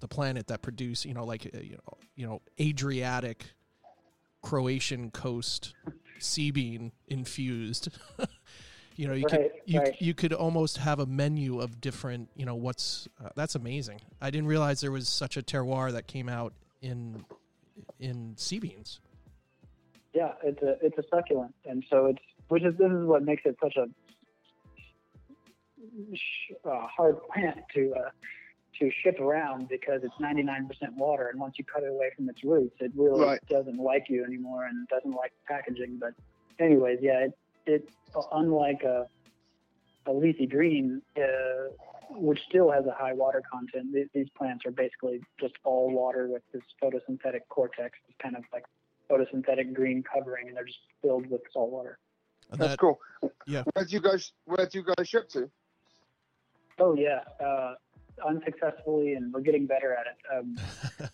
[0.00, 3.46] the planet that produce, you know, like uh, you know, you know, Adriatic,
[4.42, 5.74] Croatian coast
[6.18, 7.88] sea bean infused.
[8.96, 10.00] you know, you could you right.
[10.00, 14.00] you could almost have a menu of different, you know, what's uh, that's amazing.
[14.20, 17.24] I didn't realize there was such a terroir that came out in
[17.98, 19.00] in sea beans.
[20.12, 23.42] Yeah, it's a it's a succulent, and so it's which is this is what makes
[23.44, 23.88] it such a
[26.68, 28.10] uh, hard plant to uh,
[28.78, 32.42] to ship around because it's 99% water, and once you cut it away from its
[32.44, 33.40] roots, it really Right.
[33.48, 35.98] doesn't like you anymore and doesn't like packaging.
[35.98, 36.14] But
[36.58, 37.88] anyways, yeah, it it
[38.32, 39.06] unlike a
[40.06, 41.22] a leafy green, uh,
[42.10, 43.92] which still has a high water content.
[43.92, 48.44] These, these plants are basically just all water with this photosynthetic cortex, this kind of
[48.52, 48.64] like
[49.10, 51.98] photosynthetic green covering, and they're just filled with salt water.
[52.50, 53.00] And That's that- cool.
[53.46, 53.62] yeah.
[53.72, 55.50] Where do you guys Where do you guys ship to?
[56.78, 57.74] Oh yeah, uh,
[58.26, 60.18] unsuccessfully, and we're getting better at it.
[60.38, 60.56] Um,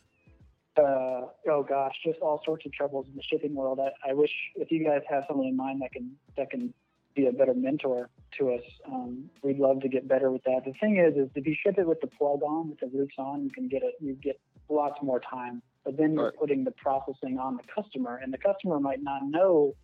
[0.81, 3.79] uh, oh gosh, just all sorts of troubles in the shipping world.
[3.81, 6.73] I, I wish if you guys have someone in mind that can that can
[7.15, 10.63] be a better mentor to us, um, we'd love to get better with that.
[10.65, 13.17] The thing is, is if you ship it with the plug on, with the roots
[13.19, 13.95] on, you can get it.
[14.01, 15.61] You get lots more time.
[15.85, 16.35] But then you're Right.
[16.39, 19.75] putting the processing on the customer, and the customer might not know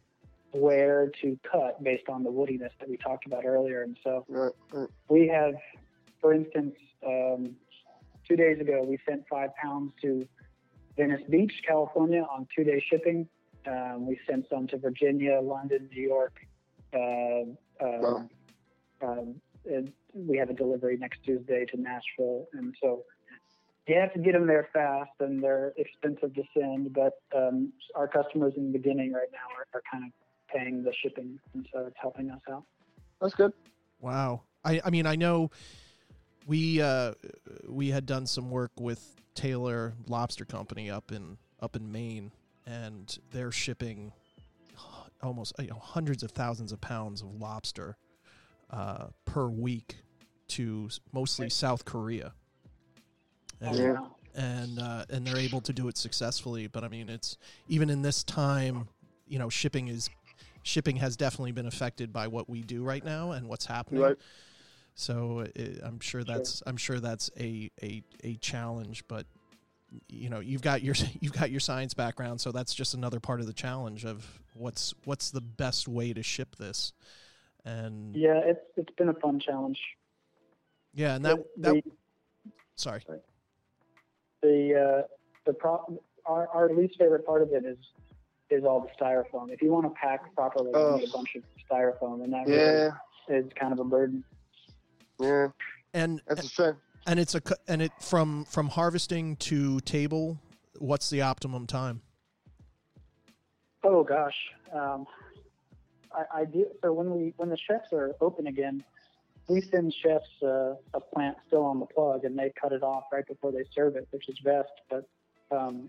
[0.53, 3.83] where to cut based on the woodiness that we talked about earlier.
[3.83, 4.89] And so Right, right.
[5.09, 5.55] we have,
[6.21, 7.57] for instance, um,
[8.29, 10.27] two days ago, we sent five pounds to
[10.97, 13.29] Venice Beach, California, on two-day shipping.
[13.67, 16.35] Um, we sent some to Virginia, London, New York.
[16.95, 17.43] Uh,
[17.85, 18.29] um, Wow.
[19.03, 23.05] um, and we have a delivery next Tuesday to Nashville, and so
[23.87, 26.93] you have to get them there fast, and they're expensive to send.
[26.93, 30.13] But um, our customers in the beginning right now are, are kind of
[30.55, 32.65] paying the shipping, and so it's helping us out.
[33.21, 33.53] That's good.
[34.01, 34.43] Wow.
[34.65, 35.51] I, I mean, I know
[36.47, 37.13] we uh,
[37.69, 42.31] we had done some work with Taylor Lobster Company up in up in Maine,
[42.67, 44.13] and they're shipping
[45.23, 47.97] almost you know, hundreds of thousands of pounds of lobster
[48.71, 49.97] uh, per week
[50.49, 52.33] to mostly South Korea.
[53.61, 53.97] And, Yeah.
[54.35, 56.67] and uh, and they're able to do it successfully.
[56.67, 58.89] But I mean, it's even in this time,
[59.27, 60.11] you know, shipping is
[60.63, 64.03] shipping has definitely been affected by what we do right now and what's happening.
[64.03, 64.17] Right.
[64.97, 69.27] So it, I'm sure that's I'm sure that's a, a a challenge, but
[70.09, 73.41] you know you've got your you've got your science background, so that's just another part
[73.41, 76.95] of the challenge of what's what's the best way to ship this,
[77.63, 79.79] and yeah, Yeah, it's it's been a fun challenge.
[80.95, 81.85] Yeah, and that the, that
[82.75, 83.03] sorry,
[84.41, 85.07] the uh,
[85.45, 87.77] the pro- our, our least favorite part of it is
[88.49, 89.51] is all the styrofoam.
[89.51, 92.93] If you want to pack properly, you need a bunch of styrofoam, and that Yeah,
[93.29, 94.25] really is kind of a burden.
[95.21, 95.49] Yeah.
[95.95, 96.77] and That's a shame.
[97.07, 100.39] and it's a cu- and it from from harvesting to table.
[100.79, 102.03] What's the optimum time?
[103.85, 104.37] Oh gosh,
[104.73, 105.07] um,
[106.13, 106.67] I, I do.
[106.83, 108.83] So when we when the chefs are open again,
[109.49, 113.05] we send chefs uh, a plant still on the plug, and they cut it off
[113.13, 114.71] right before they serve it, which is best.
[114.91, 115.09] But
[115.51, 115.89] um,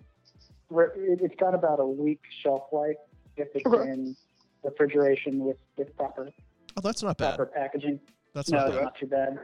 [0.70, 2.98] we're, it, it's got about a week shelf life
[3.36, 4.16] if it's in
[4.64, 6.30] refrigeration with, with proper
[6.76, 7.36] Oh, that's not bad.
[7.38, 8.00] proper packaging.
[8.38, 8.84] That's no, not bad.
[8.84, 9.40] not too bad.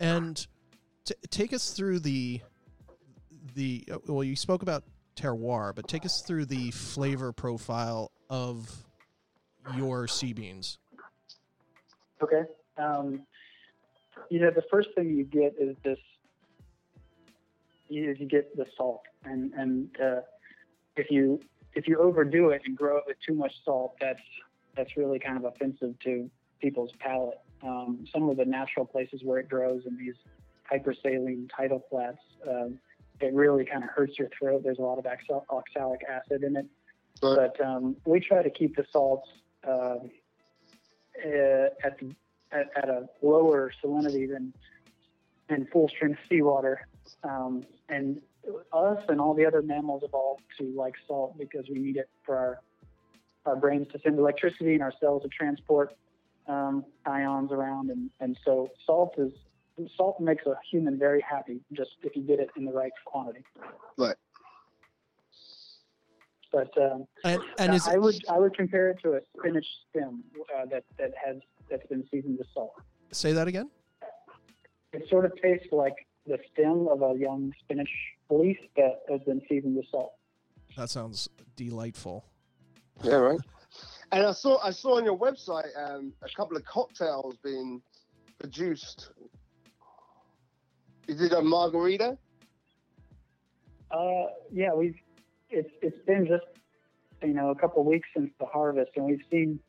[0.00, 0.46] And
[1.04, 2.40] t- take us through the
[3.54, 8.74] the uh, well, you spoke about terroir, but take us through the flavor profile of
[9.76, 10.78] your sea beans.
[12.22, 12.44] Okay.
[12.78, 13.20] Um,
[14.30, 15.98] you know, the first thing you get is this.
[17.90, 20.20] You, you get the salt, and and uh,
[20.96, 21.38] if you
[21.74, 24.22] if you overdo it and grow it with too much salt, that's
[24.74, 27.40] that's really kind of offensive to people's palate.
[27.62, 30.14] Um, some of the natural places where it grows in these
[30.70, 32.18] hypersaline tidal flats,
[32.48, 32.78] um,
[33.20, 34.62] it really kind of hurts your throat.
[34.62, 36.66] There's a lot of oxal- oxalic acid in it,
[37.20, 37.50] Right.
[37.56, 39.28] but um, we try to keep the salts.
[39.66, 40.10] Um,
[41.24, 42.14] uh, at, the,
[42.52, 44.52] at at a lower salinity than
[45.48, 46.86] than full strength seawater.
[47.24, 48.20] Um, and
[48.72, 52.36] us and all the other mammals evolved to like salt because we need it for
[52.36, 52.60] our
[53.46, 55.94] our brains to send electricity and our cells to transport
[56.48, 57.90] um, ions around.
[57.90, 59.32] And, and so salt is
[59.96, 63.44] salt makes a human very happy just if you get it in the right quantity.
[63.96, 64.16] Right.
[66.50, 70.24] But um, And and is I would I would compare it to a spinach stem
[70.56, 71.36] uh, that that has
[71.70, 72.72] that's been seasoned with salt.
[73.12, 73.70] Say that again.
[74.92, 77.90] It sort of tastes like the stem of a young spinach
[78.30, 80.14] leaf that has been seasoned with salt.
[80.76, 82.24] That sounds delightful.
[83.02, 83.40] Yeah, right.
[84.10, 87.82] And I saw I saw on your website um, a couple of cocktails being
[88.38, 89.10] produced.
[91.06, 92.16] Is it a margarita?
[93.90, 94.96] Uh, yeah, we've
[95.50, 96.44] it's it's been just
[97.22, 99.60] you know a couple weeks since the harvest, and we've seen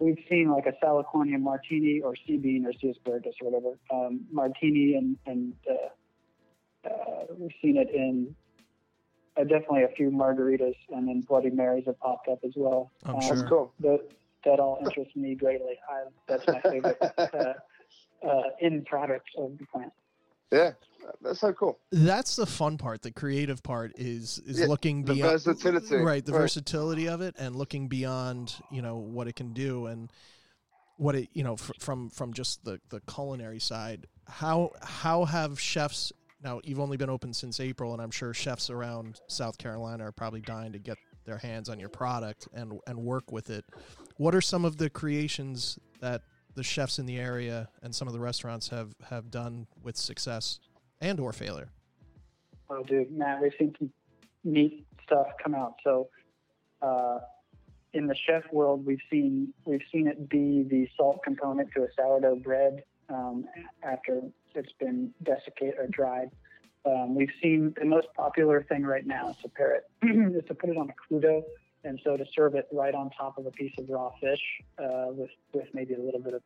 [0.00, 4.20] we've seen like a Salicornia martini or sea bean or sea asparagus or whatever um,
[4.32, 8.34] martini, and and uh, uh, we've seen it in
[9.36, 12.90] uh, definitely a few margaritas, and then Bloody Marys have popped up as well.
[13.04, 13.36] I'm Um, sure.
[13.36, 13.72] That's cool.
[13.80, 14.00] That
[14.44, 15.78] that all interests me greatly.
[15.88, 17.52] I, that's my favorite uh,
[18.26, 19.92] uh, end product of the plant.
[20.50, 20.72] Yeah,
[21.22, 21.78] that's so cool.
[21.92, 23.02] That's the fun part.
[23.02, 25.96] The creative part is is Yeah, looking the beyond versatility.
[25.96, 26.24] right?
[26.24, 26.40] The Right.
[26.40, 30.10] versatility of it and looking beyond you know what it can do and
[30.96, 34.06] what it you know fr- from from just the the culinary side.
[34.26, 36.60] How how have chefs now?
[36.64, 40.40] You've only been open since April, and I'm sure chefs around South Carolina are probably
[40.40, 43.64] dying to get their hands on your product and and work with it.
[44.16, 46.22] What are some of the creations that
[46.54, 50.60] the chefs in the area and some of the restaurants have have done with success
[51.00, 51.68] and or failure?
[52.68, 53.90] Oh, dude, Matt, we've seen some
[54.44, 55.74] neat stuff come out.
[55.82, 56.08] So,
[56.82, 57.18] uh,
[57.92, 61.88] in the chef world, we've seen we've seen it be the salt component to a
[61.96, 63.44] sourdough bread um,
[63.82, 64.22] after
[64.54, 66.30] it's been desiccated or dried.
[66.86, 69.84] Um, we've seen the most popular thing right now is to pair it
[70.34, 71.42] is to put it on a crudo,
[71.84, 74.40] and so to serve it right on top of a piece of raw fish
[74.78, 76.42] uh, with with maybe a little bit of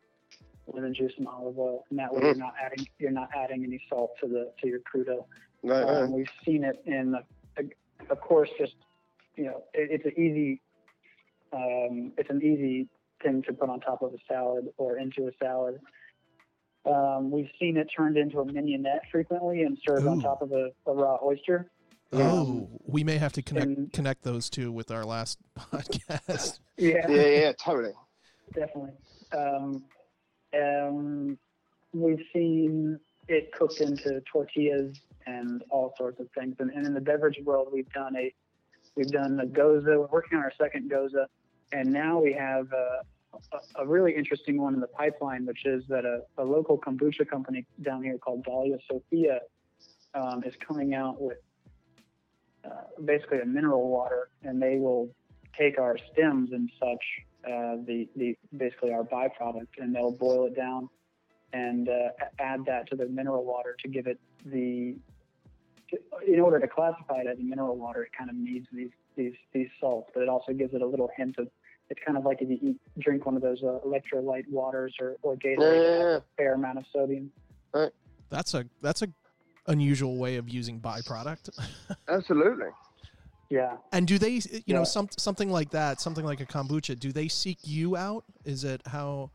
[0.67, 3.81] lemon juice and olive oil, and that way you're not adding you're not adding any
[3.89, 5.25] salt to the to your crudo.
[5.63, 6.03] Right, right.
[6.03, 7.15] Um, we've seen it in,
[8.09, 8.75] of course, just
[9.35, 10.61] you know, it, it's an easy,
[11.53, 12.87] um, it's an easy
[13.23, 15.79] thing to put on top of a salad or into a salad.
[16.85, 20.69] Um, we've seen it turned into a mignonette frequently and served on top of a,
[20.85, 21.69] a raw oyster.
[22.13, 26.59] Oh, we may have to connect and- connect those two with our last podcast.
[26.77, 27.93] Yeah, yeah, yeah, totally.
[28.53, 28.91] definitely.
[29.35, 29.83] Um,
[30.57, 31.37] um,
[31.93, 34.95] we've seen it cooked into tortillas
[35.25, 36.55] and all sorts of things.
[36.59, 38.31] And, and in the beverage world, we've done a
[38.95, 39.85] we've done a Gose.
[39.85, 41.25] We're working on our second Gose,
[41.73, 43.01] and now we have a,
[43.75, 47.65] a, really interesting one in the pipeline, which is that a, a local kombucha company
[47.81, 49.39] down here called Dahlia Sophia
[50.13, 51.37] um, is coming out with
[52.65, 52.69] uh,
[53.03, 55.09] basically a mineral water, and they will
[55.57, 57.03] take our stems and such,
[57.45, 60.89] uh, the the basically our byproduct, and they'll boil it down
[61.53, 64.95] and uh, add that to the mineral water to give it the.
[66.27, 69.35] In order to classify it as a mineral water, it kind of needs these these
[69.53, 71.47] these salts, but it also gives it a little hint of.
[71.89, 75.17] It's kind of like if you eat, drink one of those uh, electrolyte waters or
[75.21, 76.15] or Gatorade, Yeah, yeah, yeah.
[76.17, 77.31] a fair amount of sodium.
[78.29, 79.07] That's a that's a
[79.67, 81.49] unusual way of using byproduct.
[82.07, 82.67] Absolutely.
[83.49, 83.77] Yeah.
[83.93, 86.97] and do they, you know, some something like that, something like a kombucha?
[86.99, 88.23] Do they seek you out?
[88.43, 89.29] Is it how,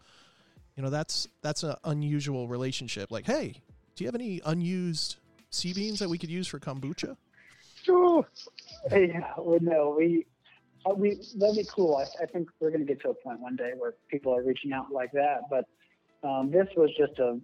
[0.76, 3.12] you know, that's that's an unusual relationship.
[3.12, 3.54] Like, hey,
[3.94, 5.16] do you have any unused
[5.50, 7.16] sea beans that we could use for kombucha?
[7.84, 8.26] Sure.
[8.90, 10.26] Yeah, well, no, we,
[10.86, 11.96] uh, we that'd be cool.
[11.96, 14.42] I, I think we're going to get to a point one day where people are
[14.42, 15.42] reaching out like that.
[15.50, 15.64] But
[16.26, 17.40] um, this was just a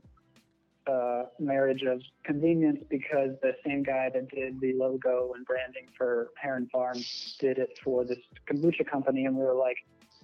[0.91, 6.31] uh, marriage of convenience because the same guy that did the logo and branding for
[6.41, 8.19] Heron Farms did it for this
[8.49, 9.79] kombucha company, and we were like,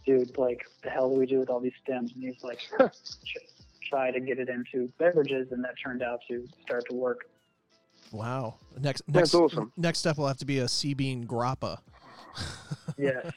[0.07, 2.13] dude, like, the hell do we do with all these stems?
[2.13, 2.61] And he's like,
[3.91, 7.29] try to get it into beverages, and that turned out to start to work.
[8.13, 8.57] Wow.
[8.79, 9.73] Next That's awesome.
[9.77, 11.79] next step will have to be a sea bean grappa.
[12.99, 13.33] Yes.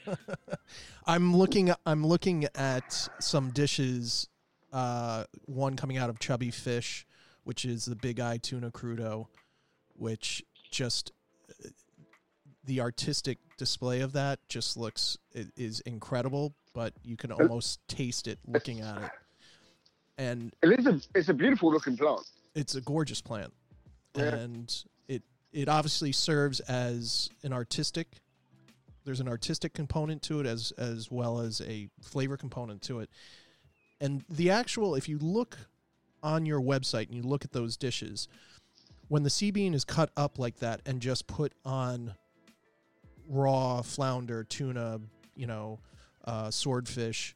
[1.07, 4.27] I'm looking I'm looking at some dishes
[4.73, 7.05] uh, one coming out of Chubby Fish,
[7.43, 9.27] which is the Big Eye Tuna Crudo,
[9.95, 11.11] which just
[11.49, 11.69] uh,
[12.65, 18.39] the artistic display of that just looks is incredible, but you can almost taste it
[18.47, 19.11] looking at it.
[20.17, 22.21] And It is a it's a beautiful looking plant.
[22.55, 23.53] it's a gorgeous plant,
[24.15, 24.35] Yeah.
[24.35, 25.23] and it
[25.53, 28.07] it obviously serves as an artistic.
[29.05, 33.09] There's an artistic component to it as as well as a flavor component to it,
[34.01, 35.57] and the actual if you look
[36.23, 38.27] on your website and you look at those dishes,
[39.07, 42.15] when the sea bean is cut up like that and just put on
[43.29, 44.99] raw flounder, tuna,
[45.35, 45.79] you know,
[46.25, 47.35] uh, swordfish,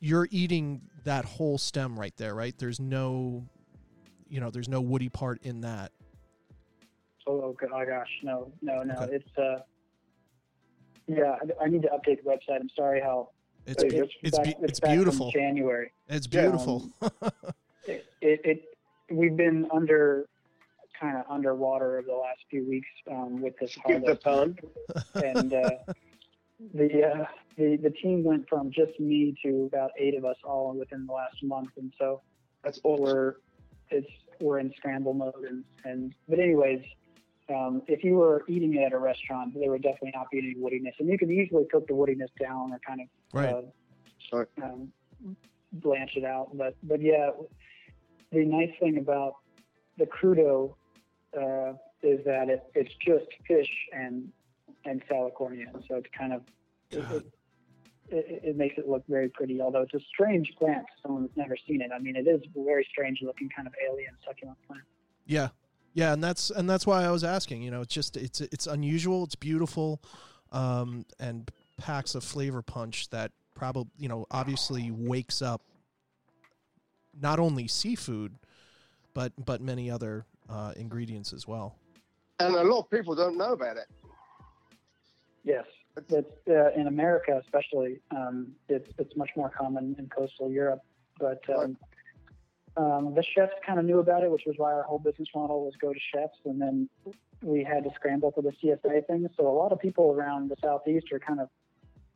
[0.00, 2.56] you're eating that whole stem right there, right?
[2.58, 3.44] There's no,
[4.28, 5.92] you know, there's no woody part in that.
[7.26, 8.94] Oh, oh, go- gosh, no, no, no.
[8.94, 9.16] Okay.
[9.16, 9.60] It's uh,
[11.08, 11.36] yeah.
[11.60, 12.60] I, I need to update the website.
[12.60, 13.30] I'm sorry how
[13.66, 15.30] It's it's, be- it's back, be- it's back from beautiful.
[15.32, 15.90] January.
[16.08, 16.88] It's Yeah, beautiful.
[17.86, 18.62] it, it
[19.10, 20.26] we've been under
[20.98, 25.24] kind of underwater over the last few weeks um, with this Give the harvest, pun.
[25.24, 25.70] and uh,
[26.74, 27.24] the uh,
[27.56, 31.12] the the team went from just me to about eight of us all within the
[31.12, 32.20] last month, and so
[32.64, 33.04] That's awesome.
[33.04, 33.34] we're
[33.90, 34.08] it's
[34.40, 36.82] we're in scramble mode and and but anyways
[37.50, 40.54] um, if you were eating it at a restaurant there would definitely not be any
[40.54, 43.64] woodiness and you can easily cook the woodiness down or kind of Right.
[44.32, 44.92] uh, um,
[45.72, 47.30] blanch it out but but yeah
[48.32, 49.34] the nice thing about
[49.98, 50.74] the crudo
[51.36, 51.72] uh,
[52.02, 54.28] is that it, it's just fish and
[54.84, 56.42] and salicornia so it's kind of
[56.90, 57.26] it, it,
[58.10, 61.36] it, it makes it look very pretty, although it's a strange plant to someone that's
[61.36, 61.90] never seen it.
[61.94, 64.82] I mean, it is a very strange looking kind of alien succulent plant.
[65.26, 65.48] Yeah,
[65.94, 67.62] yeah, and that's and that's why I was asking.
[67.62, 70.02] You know, it's just it's it's unusual, it's beautiful,
[70.52, 75.62] um, and packs a flavor punch that probably you know obviously wakes up
[77.20, 78.34] not only seafood,
[79.14, 81.76] but but many other uh, ingredients as well.
[82.40, 83.86] And a lot of people don't know about it.
[85.44, 85.64] Yes,
[85.96, 88.00] it's uh, in America, especially.
[88.14, 90.82] Um, it's it's much more common in coastal Europe,
[91.18, 91.76] but um,
[92.78, 95.64] um, the chefs kind of knew about it, which was why our whole business model
[95.64, 96.88] was go to chefs, and then
[97.42, 99.28] we had to scramble for the CSA thing.
[99.36, 101.48] So a lot of people around the southeast are kind of,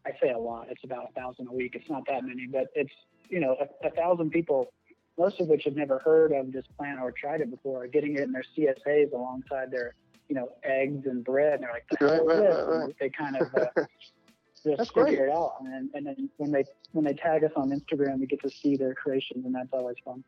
[0.07, 1.75] I say a lot, it's about a thousand a week.
[1.75, 2.93] It's not that many, but it's
[3.29, 4.73] you know a, a thousand people,
[5.19, 8.15] most of which have never heard of this plant or tried it before, are getting
[8.15, 9.95] it in their CSAs alongside their
[10.29, 12.85] you know eggs and bread, and they're like, the Right, right, right, right.
[12.85, 13.49] And they kind of.
[13.53, 13.67] Uh,
[14.65, 15.29] just That's figure great.
[15.29, 15.57] it out.
[15.61, 18.51] And then, and then when they when they tag us on Instagram, we get to
[18.51, 20.23] see their creations, and that's always fun.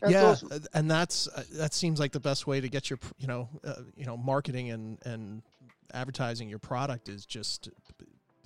[0.00, 0.48] That's yeah, awesome.
[0.52, 3.48] uh, and that's uh, that seems like the best way to get your you know
[3.64, 5.42] uh, you know marketing and and
[5.92, 7.68] advertising your product is just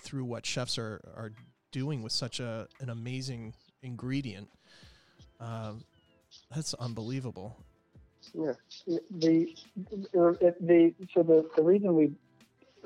[0.00, 1.32] through what chefs are are
[1.72, 4.48] doing with such a an amazing ingredient.
[5.40, 5.84] Um,
[6.54, 7.56] that's unbelievable.
[8.34, 8.52] Yeah.
[8.86, 12.12] The the, the so the the reason we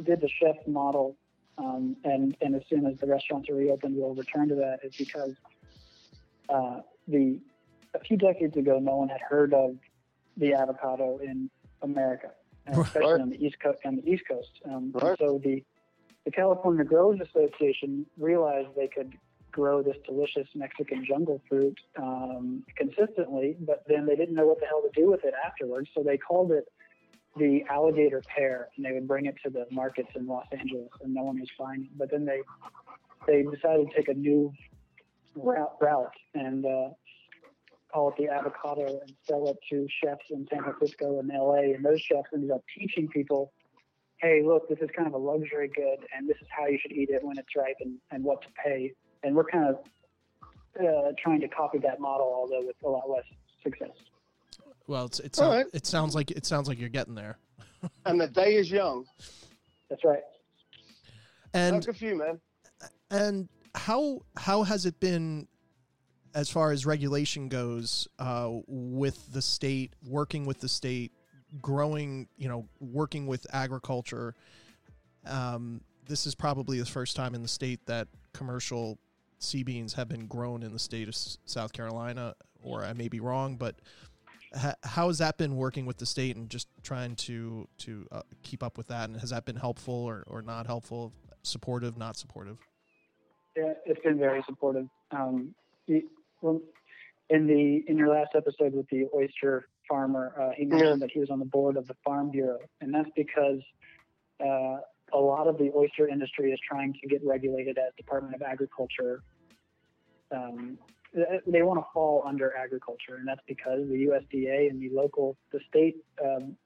[0.02, 1.16] did the chef model,
[1.58, 4.94] um, and and as soon as the restaurants are reopened, we'll return to that, is
[4.96, 5.34] because
[6.48, 7.38] uh, the
[7.94, 9.76] a few decades ago, no one had heard of
[10.36, 11.50] the avocado in
[11.82, 12.32] America,
[12.66, 12.86] and Right.
[12.86, 13.78] especially on the east coast.
[13.84, 15.18] On the east coast, um, Right.
[15.18, 15.64] so the
[16.24, 19.14] the California Growers Association realized they could
[19.52, 24.66] grow this delicious Mexican jungle fruit um, consistently, but then they didn't know what the
[24.66, 25.88] hell to do with it afterwards.
[25.94, 26.70] So they called it
[27.36, 31.14] the alligator pear, and they would bring it to the markets in Los Angeles, and
[31.14, 31.90] no one was buying it.
[31.96, 32.42] But then they
[33.26, 34.52] they decided to take a new
[35.34, 36.90] route, route and uh,
[37.92, 41.74] call it the avocado and sell it to chefs in San Francisco and LA.
[41.74, 43.52] And those chefs ended up teaching people,
[44.18, 46.92] hey, look, this is kind of a luxury good, and this is how you should
[46.92, 48.92] eat it when it's ripe and, and what to pay.
[49.22, 49.76] And we're kind of
[50.78, 53.24] uh, trying to copy that model, although with a lot less
[53.62, 53.96] success.
[54.86, 55.66] Well, it's it's All right.
[55.72, 57.38] it sounds like it sounds like you're getting there.
[58.04, 59.06] And the day is young.
[59.88, 60.20] That's right.
[61.54, 62.38] And Good for you, man.
[63.10, 65.48] And how how has it been
[66.34, 71.12] as far as regulation goes uh, with the state, working with the state,
[71.60, 74.34] growing, you know, working with agriculture?
[75.26, 78.98] Um, this is probably the first time in the state that commercial
[79.38, 83.20] sea beans have been grown in the state of South Carolina, or I may be
[83.20, 83.76] wrong, but
[84.54, 88.22] ha- how has that been working with the state and just trying to to uh,
[88.42, 89.08] keep up with that?
[89.08, 91.12] And has that been helpful or, or not helpful?
[91.42, 92.58] Supportive, not supportive?
[93.56, 94.86] Yeah, it's been very supportive.
[95.10, 95.54] Um,
[96.42, 101.20] in the in your last episode with the oyster farmer, uh, he mentioned that he
[101.20, 103.60] was on the board of the Farm Bureau, and that's because
[104.40, 104.78] uh,
[105.12, 109.22] a lot of the oyster industry is trying to get regulated as Department of Agriculture.
[110.32, 110.78] Um,
[111.46, 115.60] they- want to fall under agriculture, and that's because the USDA and the local, the
[115.68, 116.56] state um,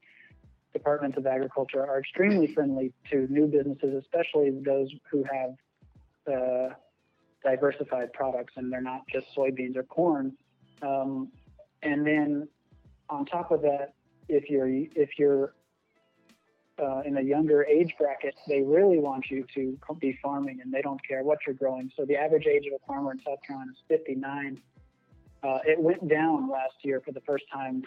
[0.75, 5.51] departments of agriculture are extremely friendly to new businesses, especially those who have
[6.31, 6.75] uh,
[7.45, 10.33] diversified products and they're not just soybeans or corn.
[10.83, 11.31] Um,
[11.83, 12.49] and then
[13.11, 13.95] on top of that,
[14.29, 15.55] if you're if you're
[16.83, 20.83] uh, in a younger age bracket, they really want you to be farming and they
[20.83, 21.91] don't care what you're growing.
[21.97, 24.61] So the average age of a farmer in South Carolina is 59.
[25.43, 27.85] Uh, it went down last year for the first time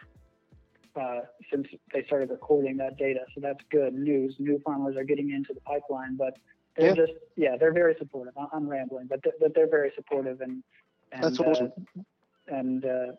[0.95, 3.21] uh, since they started recording that data.
[3.35, 4.35] So that's good news.
[4.39, 6.37] New farmers are getting into the pipeline, but
[6.77, 6.95] they're Yeah.
[6.95, 8.33] just yeah, they're very supportive.
[8.37, 10.63] I- I'm rambling, but they're, but they're very supportive and
[11.11, 11.71] and That's awesome.
[11.97, 12.01] uh,
[12.47, 13.11] and uh,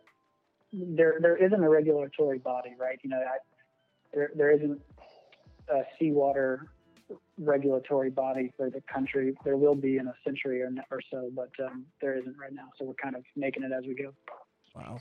[0.71, 2.99] there there isn't a regulatory body, right?
[3.03, 3.37] You know, I,
[4.13, 4.81] there there isn't
[5.69, 6.67] a seawater
[7.39, 9.35] regulatory body for the country.
[9.43, 12.69] There will be in a century or, or so, but um, there isn't right now.
[12.77, 14.13] So we're kind of making it as we go.
[14.75, 14.99] Wow.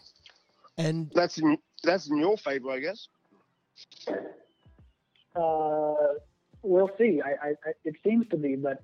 [0.78, 3.08] And That's in that's in your favor, I guess.
[5.36, 5.94] Uh,
[6.62, 7.20] we'll see.
[7.24, 8.82] I, I, I, it seems to be, but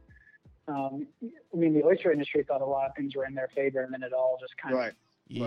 [0.69, 3.83] um, I mean, the oyster industry thought a lot of things were in their favor,
[3.83, 4.81] and then it all just kind of.
[4.81, 4.91] Right.
[4.91, 4.95] of,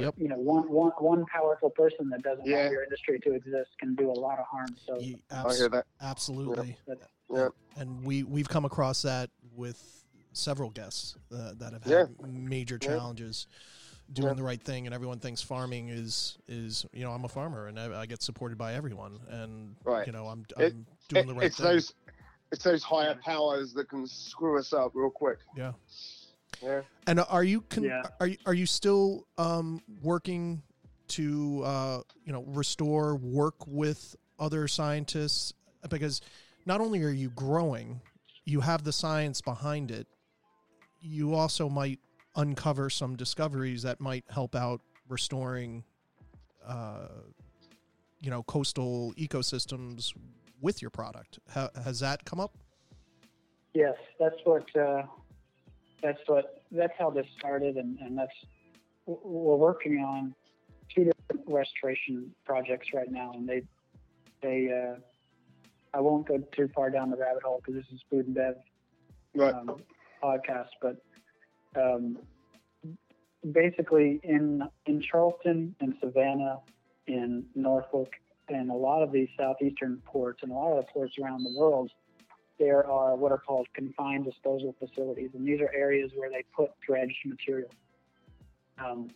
[0.01, 2.61] yep, you know, one, one, one powerful person that doesn't Yeah.
[2.61, 4.75] want your industry to exist can do a lot of harm.
[4.85, 5.85] So, you- I hear that.
[6.01, 6.77] absolutely.
[6.87, 6.99] but,
[7.29, 7.49] Yeah.
[7.75, 10.03] And we we've come across that with
[10.33, 11.97] several guests uh, that have Yeah.
[12.07, 12.87] had major Yeah.
[12.89, 13.47] challenges
[14.13, 14.33] doing Yeah.
[14.35, 17.79] the right thing, and everyone thinks farming is is you know I'm a farmer and
[17.79, 20.07] I, I get supported by everyone, and Right.
[20.07, 21.65] you know I'm, I'm doing It- the right it's thing.
[21.65, 21.93] those
[22.51, 25.39] it's those higher powers that can screw us up real quick.
[25.55, 25.73] Yeah.
[26.61, 26.81] Yeah.
[27.05, 28.03] And are you con- Yeah.
[28.19, 30.61] are you, are you still um, working
[31.09, 35.53] to uh, you know restore work with other scientists
[35.89, 36.21] because
[36.65, 38.01] not only are you growing,
[38.45, 40.07] you have the science behind it.
[40.99, 41.99] You also might
[42.35, 45.83] uncover some discoveries that might help out restoring,
[46.65, 47.07] uh,
[48.19, 50.13] you know, coastal ecosystems
[50.61, 51.39] with your product.
[51.53, 52.57] Ha- has that come up?
[53.73, 55.03] yes, that's what, uh,
[56.01, 58.33] that's what, that's how this started, and, and that's,
[59.05, 60.33] we're working on
[60.93, 63.61] two different restoration projects right now, and they,
[64.41, 64.99] they, uh,
[65.93, 68.55] I won't go too far down the rabbit hole because this is food and bev
[69.35, 69.53] Right.
[69.53, 69.75] um,
[70.23, 70.97] podcast, but
[71.75, 72.17] um,
[73.51, 76.59] basically in in Charleston, in Savannah,
[77.05, 78.09] in Norfolk,
[78.49, 81.53] and a lot of these southeastern ports, and a lot of the ports around the
[81.57, 81.91] world,
[82.59, 86.71] there are what are called confined disposal facilities, and these are areas where they put
[86.85, 87.69] dredged material.
[88.83, 89.09] Um,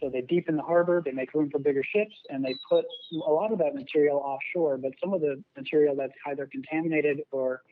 [0.00, 2.86] so they deepen the harbor, they make room for bigger ships, and they put
[3.26, 4.78] a lot of that material offshore.
[4.78, 7.62] But some of the material that's either contaminated or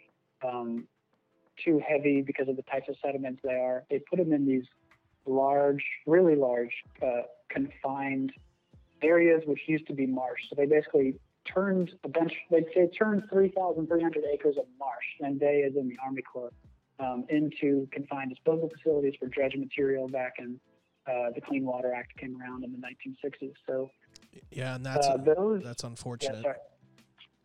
[0.46, 0.86] um,
[1.64, 3.84] too heavy because of the types of sediments they are.
[3.90, 4.64] They put them in these
[5.26, 6.72] large, really large,
[7.02, 8.32] uh, confined
[9.02, 10.40] areas which used to be marsh.
[10.48, 15.62] So they basically turned a bunch, they'd say turned 3,300 acres of marsh, and they,
[15.62, 16.52] as in the Army Corps,
[17.00, 20.58] um, into confined disposal facilities for dredge material back in
[21.06, 23.54] uh, the Clean Water Act came around in the 1960s.
[23.66, 23.90] So
[24.50, 26.42] Yeah, and that's uh, those that's unfortunate.
[26.42, 26.56] sorry.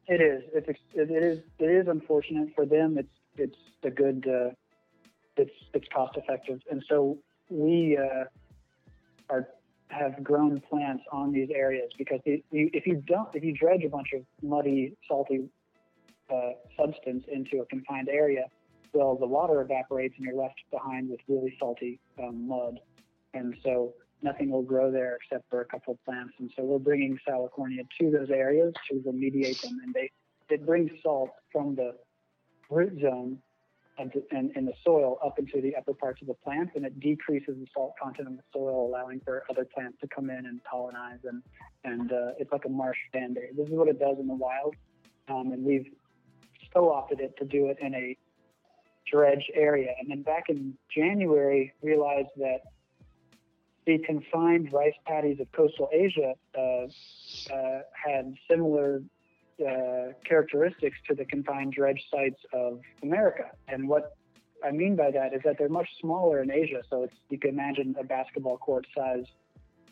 [0.07, 0.43] It is.
[0.53, 1.39] It's it is.
[1.59, 2.97] It is unfortunate for them.
[2.97, 4.27] It's it's a good.
[4.27, 4.53] Uh,
[5.37, 7.17] it's it's cost effective, and so
[7.49, 8.25] we uh,
[9.29, 9.47] are
[9.93, 14.13] have grown plants on these areas because if you don't if you dredge a bunch
[14.13, 15.49] of muddy, salty
[16.33, 18.45] uh, substance into a confined area,
[18.93, 22.79] well, the water evaporates and you're left behind with really salty um, mud,
[23.33, 26.33] and so nothing will grow there except for a couple of plants.
[26.39, 29.79] And so we're bringing Salicornia to those areas to remediate them.
[29.83, 30.09] And they
[30.49, 31.95] it brings salt from the
[32.69, 33.39] root zone
[33.97, 36.99] and, and in the soil up into the upper parts of the plant, and it
[36.99, 40.61] decreases the salt content in the soil, allowing for other plants to come in and
[40.69, 41.19] colonize.
[41.23, 41.43] And
[41.83, 43.57] and uh, it's like a marsh band-aid.
[43.57, 44.75] This is what it does in the wild,
[45.27, 45.87] um, and we've
[46.73, 48.17] co-opted it to do it in a
[49.11, 49.91] dredge area.
[49.99, 52.61] And then back in January, realized that
[53.85, 56.85] the confined rice paddies of coastal Asia uh,
[57.53, 59.01] uh, had similar
[60.27, 63.51] characteristics to the confined dredge sites of America.
[63.67, 64.15] And what
[64.63, 66.81] I mean by that is that they're much smaller in Asia.
[66.89, 69.25] So it's, you can imagine a basketball court size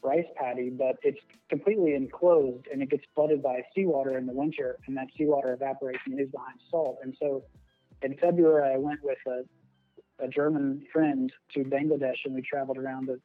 [0.03, 1.19] rice paddy, but it's
[1.49, 5.99] completely enclosed and it gets flooded by seawater in the winter, and that seawater evaporates
[6.05, 6.97] and leaves behind salt.
[7.03, 7.43] And so
[8.01, 9.43] in February, I went with a,
[10.23, 13.19] a German friend to Bangladesh and we traveled around the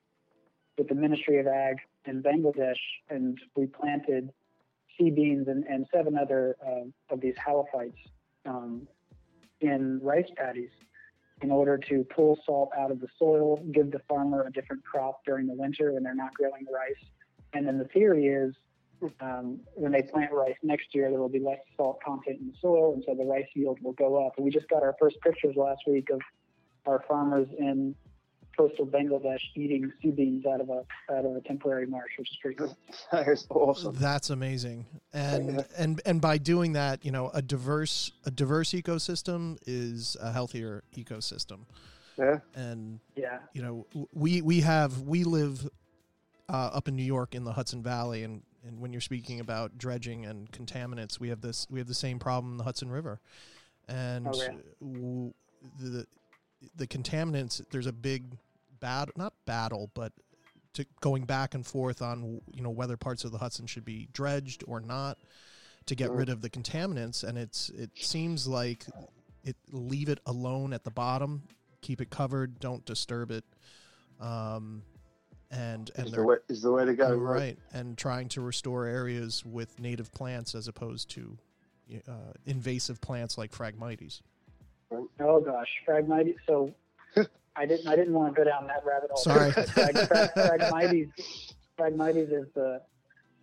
[0.79, 2.77] with the Ministry of Ag in Bangladesh,
[3.09, 4.31] and we planted
[4.99, 7.95] sea beans and, and seven other uh, of these halophytes
[8.47, 8.87] um,
[9.61, 10.71] in rice paddies
[11.43, 15.21] in order to pull salt out of the soil, give the farmer a different crop
[15.25, 17.11] during the winter when they're not growing rice.
[17.53, 18.55] And then the theory is
[19.21, 22.55] um, when they plant rice next year, there will be less salt content in the
[22.61, 24.33] soil, and so the rice yield will go up.
[24.37, 26.21] And we just got our first pictures last week of
[26.87, 27.95] our farmers in
[28.57, 32.37] coastal Bangladesh eating sea beans out of a out of a temporary marsh, which is
[32.41, 32.77] pretty cool.
[33.13, 33.95] That is awesome.
[33.97, 34.87] That's amazing.
[35.13, 35.63] And Yeah.
[35.77, 40.83] and and by doing that, you know, a diverse a diverse ecosystem is a healthier
[40.97, 41.61] ecosystem.
[42.19, 42.39] Yeah.
[42.55, 45.69] And Yeah, you know, we we have we live
[46.49, 49.77] uh, up in New York in the Hudson Valley, and and when you're speaking about
[49.79, 53.21] dredging and contaminants, we have this we have the same problem in the Hudson River,
[53.89, 54.49] and Oh, yeah.
[54.81, 55.35] w-
[55.79, 56.07] the
[56.77, 57.63] the contaminants.
[57.71, 58.39] There's a big
[58.87, 60.13] bad not battle, but
[60.75, 64.09] to going back and forth on you know whether parts of the Hudson should be
[64.13, 65.19] dredged or not
[65.87, 66.19] to get Mm.
[66.19, 68.87] rid of the contaminants, and it's it seems like
[69.43, 71.43] it leave it alone at the bottom,
[71.81, 73.45] keep it covered, don't disturb it.
[74.21, 74.83] Um,
[75.51, 77.15] and and is the way, is the way to go.
[77.17, 77.39] right.
[77.41, 77.59] Right.
[77.73, 81.39] and trying to restore areas with native plants as opposed to
[82.09, 84.23] uh, invasive plants like Phragmites.
[84.93, 86.37] Oh gosh, Phragmites.
[86.47, 86.73] So
[87.57, 89.23] I didn't I didn't want to go down that rabbit hole.
[89.23, 89.51] Sorry.
[89.53, 91.55] Phrag, Phrag, Phragmites.
[91.79, 92.81] Phragmites is the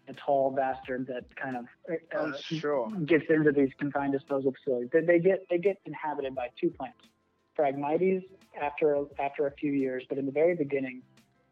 [0.10, 2.92] a tall bastard that kind of uh, Oh, sure.
[3.06, 4.90] gets into these confined disposal facilities.
[4.92, 7.00] They, they get they get inhabited by two plants.
[7.58, 8.24] Phragmites
[8.62, 11.02] after after a few years, but in the very beginning,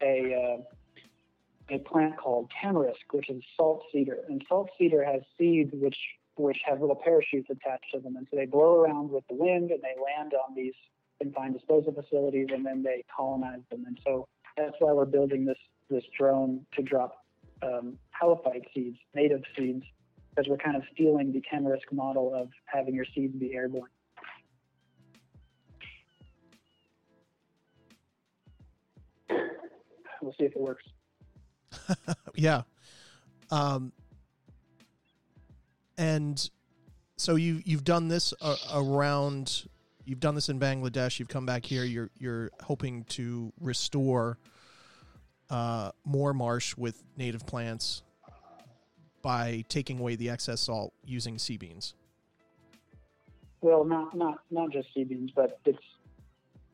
[0.02, 5.70] a uh, a plant called tamarisk, which is salt cedar, and salt cedar has seeds
[5.74, 5.96] which
[6.36, 9.70] which have little parachutes attached to them, and so they blow around with the wind
[9.70, 10.74] and they land on these
[11.22, 13.84] confined disposal facilities, and then they colonize them.
[13.86, 15.58] And so that's why we're building this
[15.88, 17.24] this drone to drop
[17.62, 19.84] um, halophyte seeds, native seeds,
[20.30, 23.90] because we're kind of stealing the tamarisk model of having your seeds be airborne.
[30.20, 30.84] We'll see if it works.
[32.34, 32.62] yeah.
[33.50, 33.92] Um,
[35.98, 36.48] and
[37.16, 39.66] so you you've done this uh, around
[40.04, 41.18] you've done this in Bangladesh.
[41.18, 41.84] You've come back here.
[41.84, 44.38] You're you're hoping to restore
[45.50, 48.02] uh, more marsh with native plants
[49.22, 51.94] by taking away the excess salt using sea beans.
[53.60, 55.78] Well, not not not just sea beans, but it's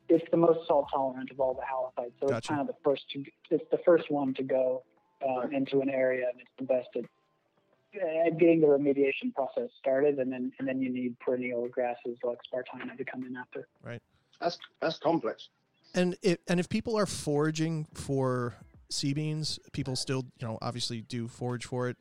[0.09, 2.13] it's the most salt tolerant of all the halophytes.
[2.19, 4.83] So it's kind of the first to it's the first one to go
[5.27, 7.03] um, into an area, and it's the best at,
[7.95, 10.19] at getting the remediation process started.
[10.19, 13.67] And then and then you need perennial grasses like spartina to come in after.
[13.83, 14.01] Right.
[14.39, 15.49] That's that's complex.
[15.95, 18.53] And it, and if people are foraging for
[18.89, 21.97] sea beans, people still, you know, obviously do forage for it.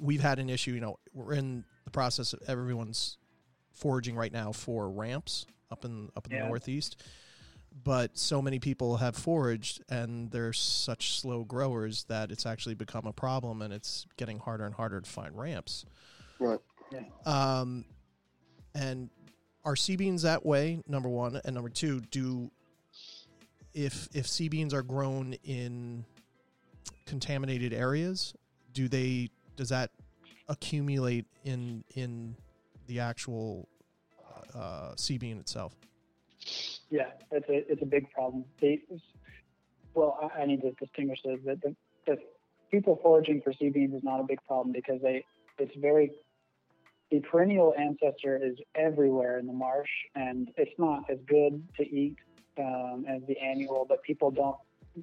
[0.00, 3.18] We've had an issue, you know, we're in the process of everyone's
[3.72, 7.02] foraging right now for ramps up in up in the northeast.
[7.84, 13.06] But so many people have foraged and they're such slow growers that it's actually become
[13.06, 15.84] a problem and it's getting harder and harder to find ramps.
[16.38, 16.58] Right.
[17.24, 17.84] Um,
[18.74, 19.10] and
[19.64, 20.82] are sea beans that way?
[20.86, 22.50] Number one, and number two, do
[23.74, 26.04] if if sea beans are grown in
[27.06, 28.34] contaminated areas,
[28.72, 29.90] do they does that
[30.48, 32.36] accumulate in in
[32.86, 33.68] the actual
[34.54, 35.74] uh, sea bean itself?
[36.90, 38.44] Yeah, it's a it's a big problem.
[38.60, 38.80] They,
[39.94, 41.38] well, I, I need to distinguish this.
[41.44, 41.76] That the,
[42.06, 42.18] the
[42.70, 45.24] people foraging for sea beans is not a big problem because they
[45.58, 46.12] it's very
[47.10, 52.16] the perennial ancestor is everywhere in the marsh, and it's not as good to eat
[52.58, 54.56] um, as the annual, but people don't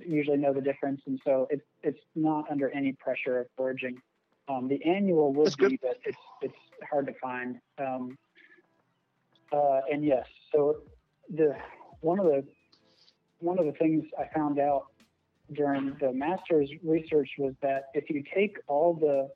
[0.05, 3.99] usually know the difference, and so it's it's not under any pressure of foraging.
[4.47, 5.71] Um, the annual would That's good.
[5.71, 6.57] be, but it's it's
[6.89, 7.59] hard to find.
[7.79, 8.17] Um,
[9.51, 10.81] uh, and yes, so
[11.33, 11.55] the
[12.01, 12.43] one of the
[13.39, 14.87] one of the things I found out
[15.53, 19.29] during the master's research was that if you take all the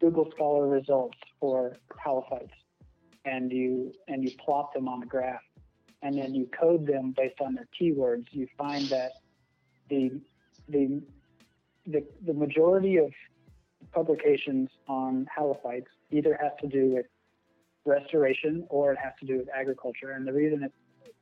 [0.00, 2.50] Google Scholar results for halophytes
[3.24, 5.42] and you and you plot them on a graph
[6.02, 9.12] and then you code them based on their keywords, you find that
[9.88, 10.20] the
[10.68, 11.02] the
[11.86, 13.10] the, the majority of
[13.92, 17.06] publications on halophytes either have to do with
[17.84, 20.12] restoration or it has to do with agriculture.
[20.12, 20.72] And the reason it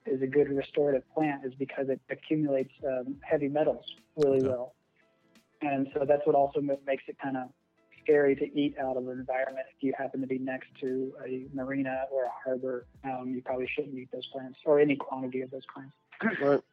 [0.09, 3.85] is a good restorative plant is because it accumulates um, heavy metals
[4.17, 4.49] really Okay.
[4.49, 4.75] well.
[5.61, 7.49] And so that's what also makes it kind of
[8.03, 9.67] scary to eat out of an environment.
[9.77, 13.69] If you happen to be next to a marina or a harbor, um, you probably
[13.75, 15.95] shouldn't eat those plants or any quantity of those plants.
[16.41, 16.61] Right.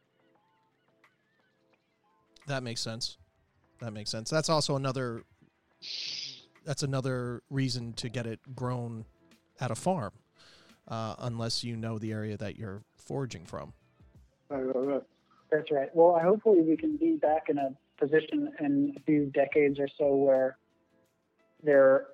[2.47, 3.17] That makes sense.
[3.79, 4.29] That makes sense.
[4.29, 5.23] That's also another.
[6.63, 9.05] That's another reason to get it grown
[9.59, 10.11] at a farm,
[10.87, 13.73] uh, unless you know the area that you're foraging from.
[14.49, 15.89] That's right.
[15.93, 19.87] Well, I hopefully we can be back in a position in a few decades or
[19.97, 20.57] so where
[21.63, 22.07] there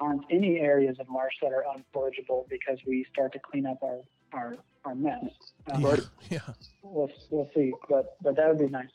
[0.00, 4.00] aren't any areas of marsh that are unforageable because we start to clean up our
[4.32, 5.24] our, our mess.
[5.72, 5.96] Um, Yeah,
[6.30, 6.40] yeah,
[6.82, 8.88] We'll we'll see, but but that would be nice.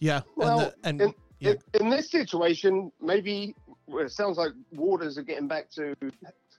[0.00, 0.22] yeah.
[0.36, 3.54] Well, and the, and in- yeah, In, in this situation, maybe
[3.86, 5.94] well, it sounds like waters are getting back to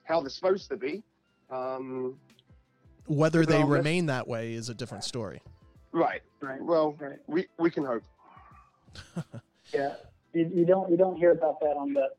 [0.06, 1.04] how they're supposed to be.
[1.52, 2.18] Um,
[3.08, 5.42] whether they well, that's- remain that way is a different story.
[5.92, 6.22] right.
[6.42, 6.62] Right.
[6.64, 7.20] Well, Right.
[7.28, 8.04] we, we can hope.
[9.74, 9.94] Yeah.
[10.34, 12.10] You, you don't you don't hear about that on the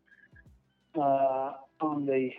[1.01, 1.53] uh,
[1.83, 2.31] on the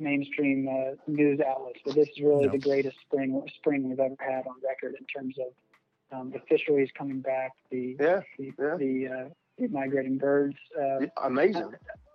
[0.00, 2.52] mainstream uh, news outlets, but this is really No.
[2.52, 6.88] the greatest spring spring we've ever had on record in terms of um, the fisheries
[6.96, 8.20] coming back, the Yeah.
[8.38, 8.76] the, Yeah.
[8.78, 10.56] the, uh, the migrating birds.
[10.80, 11.72] Uh, Amazing.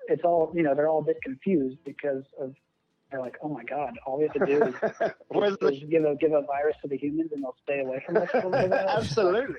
[0.07, 2.55] it's all you know they're all a bit confused because of
[3.11, 4.75] they're like, oh my god, all we have to do is,
[5.53, 8.03] is, the- is give a give a virus to the humans and they'll stay away
[8.05, 8.29] from us.
[8.29, 8.89] for a little while.
[8.97, 9.55] Absolutely.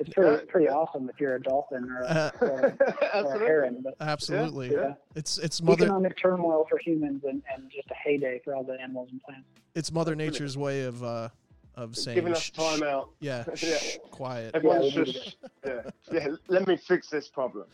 [0.00, 2.76] It's pretty pretty awesome if you're a dolphin or, Uh, a, or,
[3.14, 3.80] a- or a heron.
[3.82, 4.72] But Absolutely.
[4.72, 4.94] yeah.
[5.14, 8.74] It's it's mother economic turmoil for humans and, and just a heyday for all the
[8.80, 9.46] animals and plants.
[9.74, 11.28] it's Mother Nature's way of uh
[11.76, 13.10] of saying Giving us time shh." out.
[13.20, 13.76] Yeah, Yeah.
[13.78, 14.54] shh, quiet.
[14.54, 15.80] Everyone's Yeah, just, yeah,
[16.12, 16.28] yeah.
[16.48, 17.66] Let me fix this problem.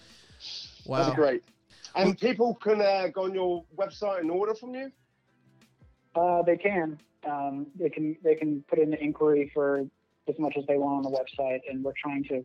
[0.86, 1.02] Wow.
[1.04, 1.42] That's great.
[1.94, 4.90] And people can uh, go on your website and order from you.
[6.14, 6.98] Uh, they can.
[7.28, 9.80] Um, they can they can put in an inquiry for
[10.28, 12.44] as much as they want on the website, and we're trying to.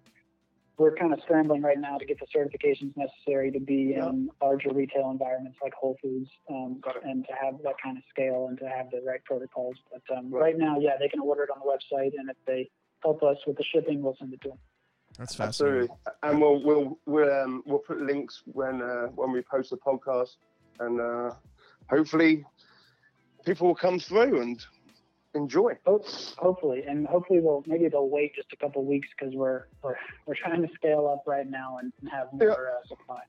[0.77, 4.09] We're kind of scrambling right now to get the certifications necessary to be Yeah.
[4.09, 8.47] in larger retail environments like Whole Foods, um, and to have that kind of scale
[8.49, 9.77] and to have the right protocols.
[9.89, 10.41] But um, Right.
[10.41, 12.69] right now, yeah, they can order it on the website, and if they
[13.03, 14.59] help us with the shipping, we'll send it to them.
[15.17, 15.89] That's fascinating.
[15.89, 15.97] Absolutely.
[16.23, 20.35] And we'll we'll we'll um, we'll put links when uh, when we post the podcast,
[20.79, 21.31] and uh,
[21.89, 22.45] hopefully
[23.45, 24.65] people will come through and
[25.35, 25.73] enjoy.
[25.85, 26.07] Hope,
[26.37, 29.95] hopefully, and hopefully they'll maybe they'll wait just a couple weeks because we're we're
[30.25, 33.21] we're trying to scale up right now and, and have more uh, supply.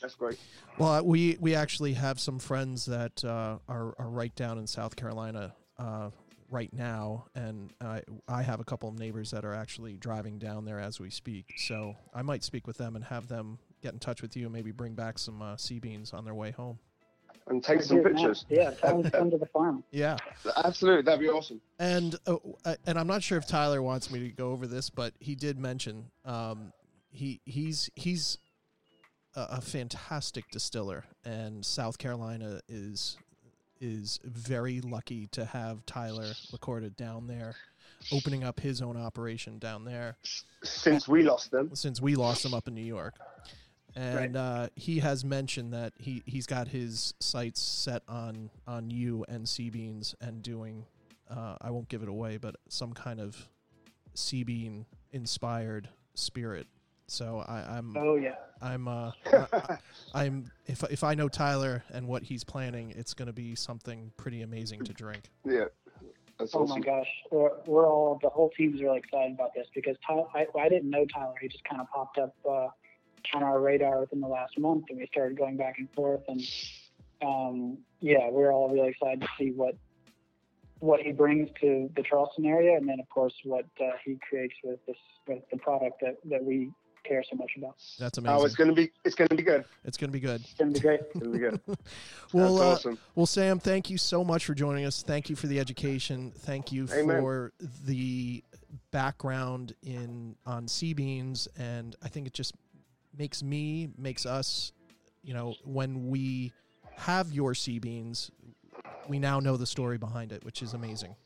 [0.00, 0.38] That's great.
[0.78, 4.66] Well, uh, we we actually have some friends that uh, are are right down in
[4.66, 6.10] South Carolina uh,
[6.50, 10.64] right now, and I I have a couple of neighbors that are actually driving down
[10.64, 11.54] there as we speak.
[11.56, 14.52] So I might speak with them and have them get in touch with you, and
[14.52, 16.78] maybe bring back some uh, sea beans on their way home.
[17.46, 18.14] And take some Here's Matt.
[18.16, 18.44] pictures.
[18.48, 19.82] Yeah, tell come to the farm.
[19.90, 20.16] Yeah,
[20.64, 21.60] Absolutely, that'd be awesome.
[21.78, 24.90] and uh, uh, and I'm not sure if Tyler wants me to go over this,
[24.90, 26.72] but he did mention um,
[27.10, 28.38] he he's he's
[29.34, 33.16] a, a fantastic distiller, and South Carolina is
[33.80, 37.54] is very lucky to have Tyler Lacorda down there,
[38.12, 40.16] opening up his own operation down there
[40.62, 43.14] Since we lost them, since we lost him up in New York.
[43.96, 49.24] And uh, he has mentioned that he, he's got his sights set on on you
[49.28, 50.86] and sea beans and doing
[51.30, 53.48] uh, I won't give it away, but some kind of
[54.14, 56.66] sea bean inspired spirit.
[57.10, 58.36] So I, I'm Oh yeah.
[58.62, 59.10] I'm uh,
[59.52, 59.78] I,
[60.14, 64.12] I'm if if I know Tyler and what he's planning, it's going to be something
[64.16, 65.24] pretty amazing to drink.
[65.44, 65.64] yeah,
[66.38, 66.78] that's Oh awesome.
[66.78, 70.46] my gosh, we're, we're all the whole team's really excited about this because Tyler, I,
[70.58, 71.34] I didn't know Tyler.
[71.40, 72.68] He just kind of popped up uh,
[73.34, 76.22] on our radar within the last month, and we started going back and forth.
[76.28, 76.40] And
[77.22, 79.74] um, yeah, we're all really excited to see what
[80.78, 84.54] what he brings to the Charleston area, and then of course what uh, he creates
[84.62, 84.96] with this
[85.26, 86.70] with the product that, that we
[87.04, 87.76] care so much about.
[87.98, 88.34] That's amazing.
[88.34, 88.46] Oh, amazing.
[88.46, 89.64] it's gonna be it's gonna be good.
[89.84, 90.40] it's going to be good.
[90.40, 91.00] It's gonna be great.
[91.00, 91.60] It's gonna be good.
[92.32, 92.98] Well, That's uh, awesome.
[93.16, 95.02] Well, Sam, thank you so much for joining us.
[95.02, 96.30] Thank you for the education.
[96.30, 97.20] Thank you Amen.
[97.20, 97.52] for
[97.84, 98.44] the
[98.92, 102.54] background in on sea beans, and I think it just
[103.18, 104.72] makes me makes us,
[105.24, 106.52] you know, when we
[106.96, 108.30] have your sea beans,
[109.08, 111.16] we now know the story behind it, which is amazing.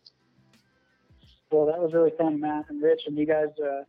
[1.51, 3.49] Well, that was really fun, Matt and Rich, and you guys.
[3.63, 3.85] Uh,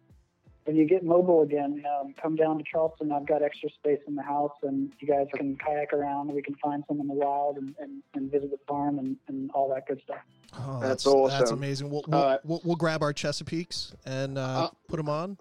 [0.65, 3.11] when you get mobile again, um, come down to Charleston.
[3.11, 6.31] I've got extra space in the house, and you guys can kayak around.
[6.33, 9.51] We can find some in the wild and, and, and visit the farm and, and
[9.51, 10.17] all that good stuff.
[10.57, 11.57] Oh, That's That's awesome.
[11.57, 11.89] amazing.
[11.89, 12.39] We'll we'll, All right.
[12.43, 15.37] we'll, we'll grab our Chesapeakes and uh, Uh, put them on.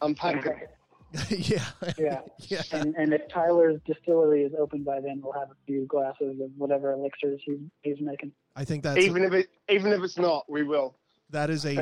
[0.00, 0.70] Unpack it.
[1.30, 1.64] yeah,
[1.98, 2.20] Yeah.
[2.48, 2.62] yeah.
[2.72, 6.50] And, and if Tyler's distillery is open by then, we'll have a few glasses of
[6.56, 8.32] whatever elixirs he's, he's making.
[8.56, 10.96] I think that's Even if it even if it's not, we will.
[11.30, 11.74] That is a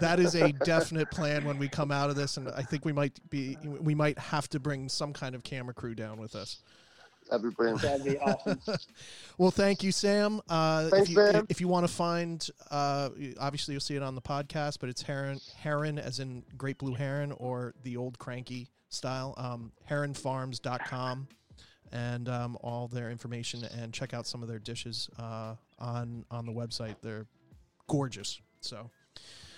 [0.00, 2.92] that is a definite plan when we come out of this, and I think we
[2.92, 6.62] might be we might have to bring some kind of camera crew down with us.
[7.30, 7.82] That'd be brilliant.
[7.82, 8.60] That'd be awesome.
[9.36, 10.40] Well, thank you, Sam.
[10.48, 11.46] Uh, Thanks, if you, Sam.
[11.48, 13.08] If you want to find, uh,
[13.40, 16.94] obviously you'll see it on the podcast, but it's heron, heron as in great blue
[16.94, 19.34] heron or the old cranky style.
[19.36, 21.26] Um, heronfarms.com
[21.90, 26.46] and um, all their information, and check out some of their dishes uh, on on
[26.46, 26.96] the website.
[27.02, 27.26] They're
[27.88, 28.40] gorgeous.
[28.64, 28.90] So.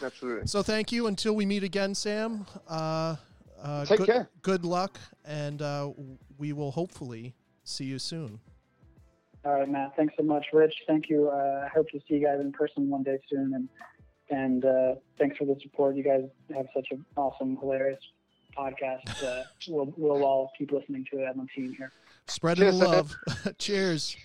[0.03, 0.47] Absolutely.
[0.47, 1.07] So thank you.
[1.07, 2.47] Until we meet again, Sam.
[2.69, 3.17] Uh,
[3.63, 4.29] uh, Take good, care.
[4.43, 5.91] Good luck, and uh,
[6.39, 7.35] we will hopefully
[7.65, 8.39] see you soon.
[9.45, 9.97] All right, Matt.
[9.97, 10.75] Thanks so much, Rich.
[10.87, 11.31] Thank you.
[11.31, 13.69] Uh, I hope to see you guys in person one day soon, and
[14.29, 15.97] and uh, thanks for the support.
[15.97, 18.01] You guys have such an awesome, hilarious
[18.57, 19.23] podcast.
[19.23, 21.93] Uh, we'll we'll all keep listening to it on the team here.
[22.27, 23.15] Spreading the love.
[23.59, 24.17] Cheers.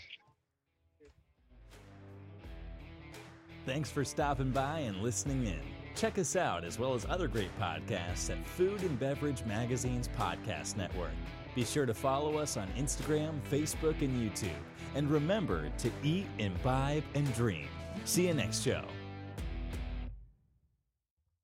[3.66, 5.60] Thanks for stopping by and listening in.
[5.96, 10.78] Check us out as well as other great podcasts at Food and Beverage Magazine's Podcast
[10.78, 11.12] Network.
[11.54, 14.50] Be sure to follow us on Instagram, Facebook, and YouTube.
[14.96, 17.68] And remember to eat, imbibe, and dream.
[18.06, 18.84] See you next show.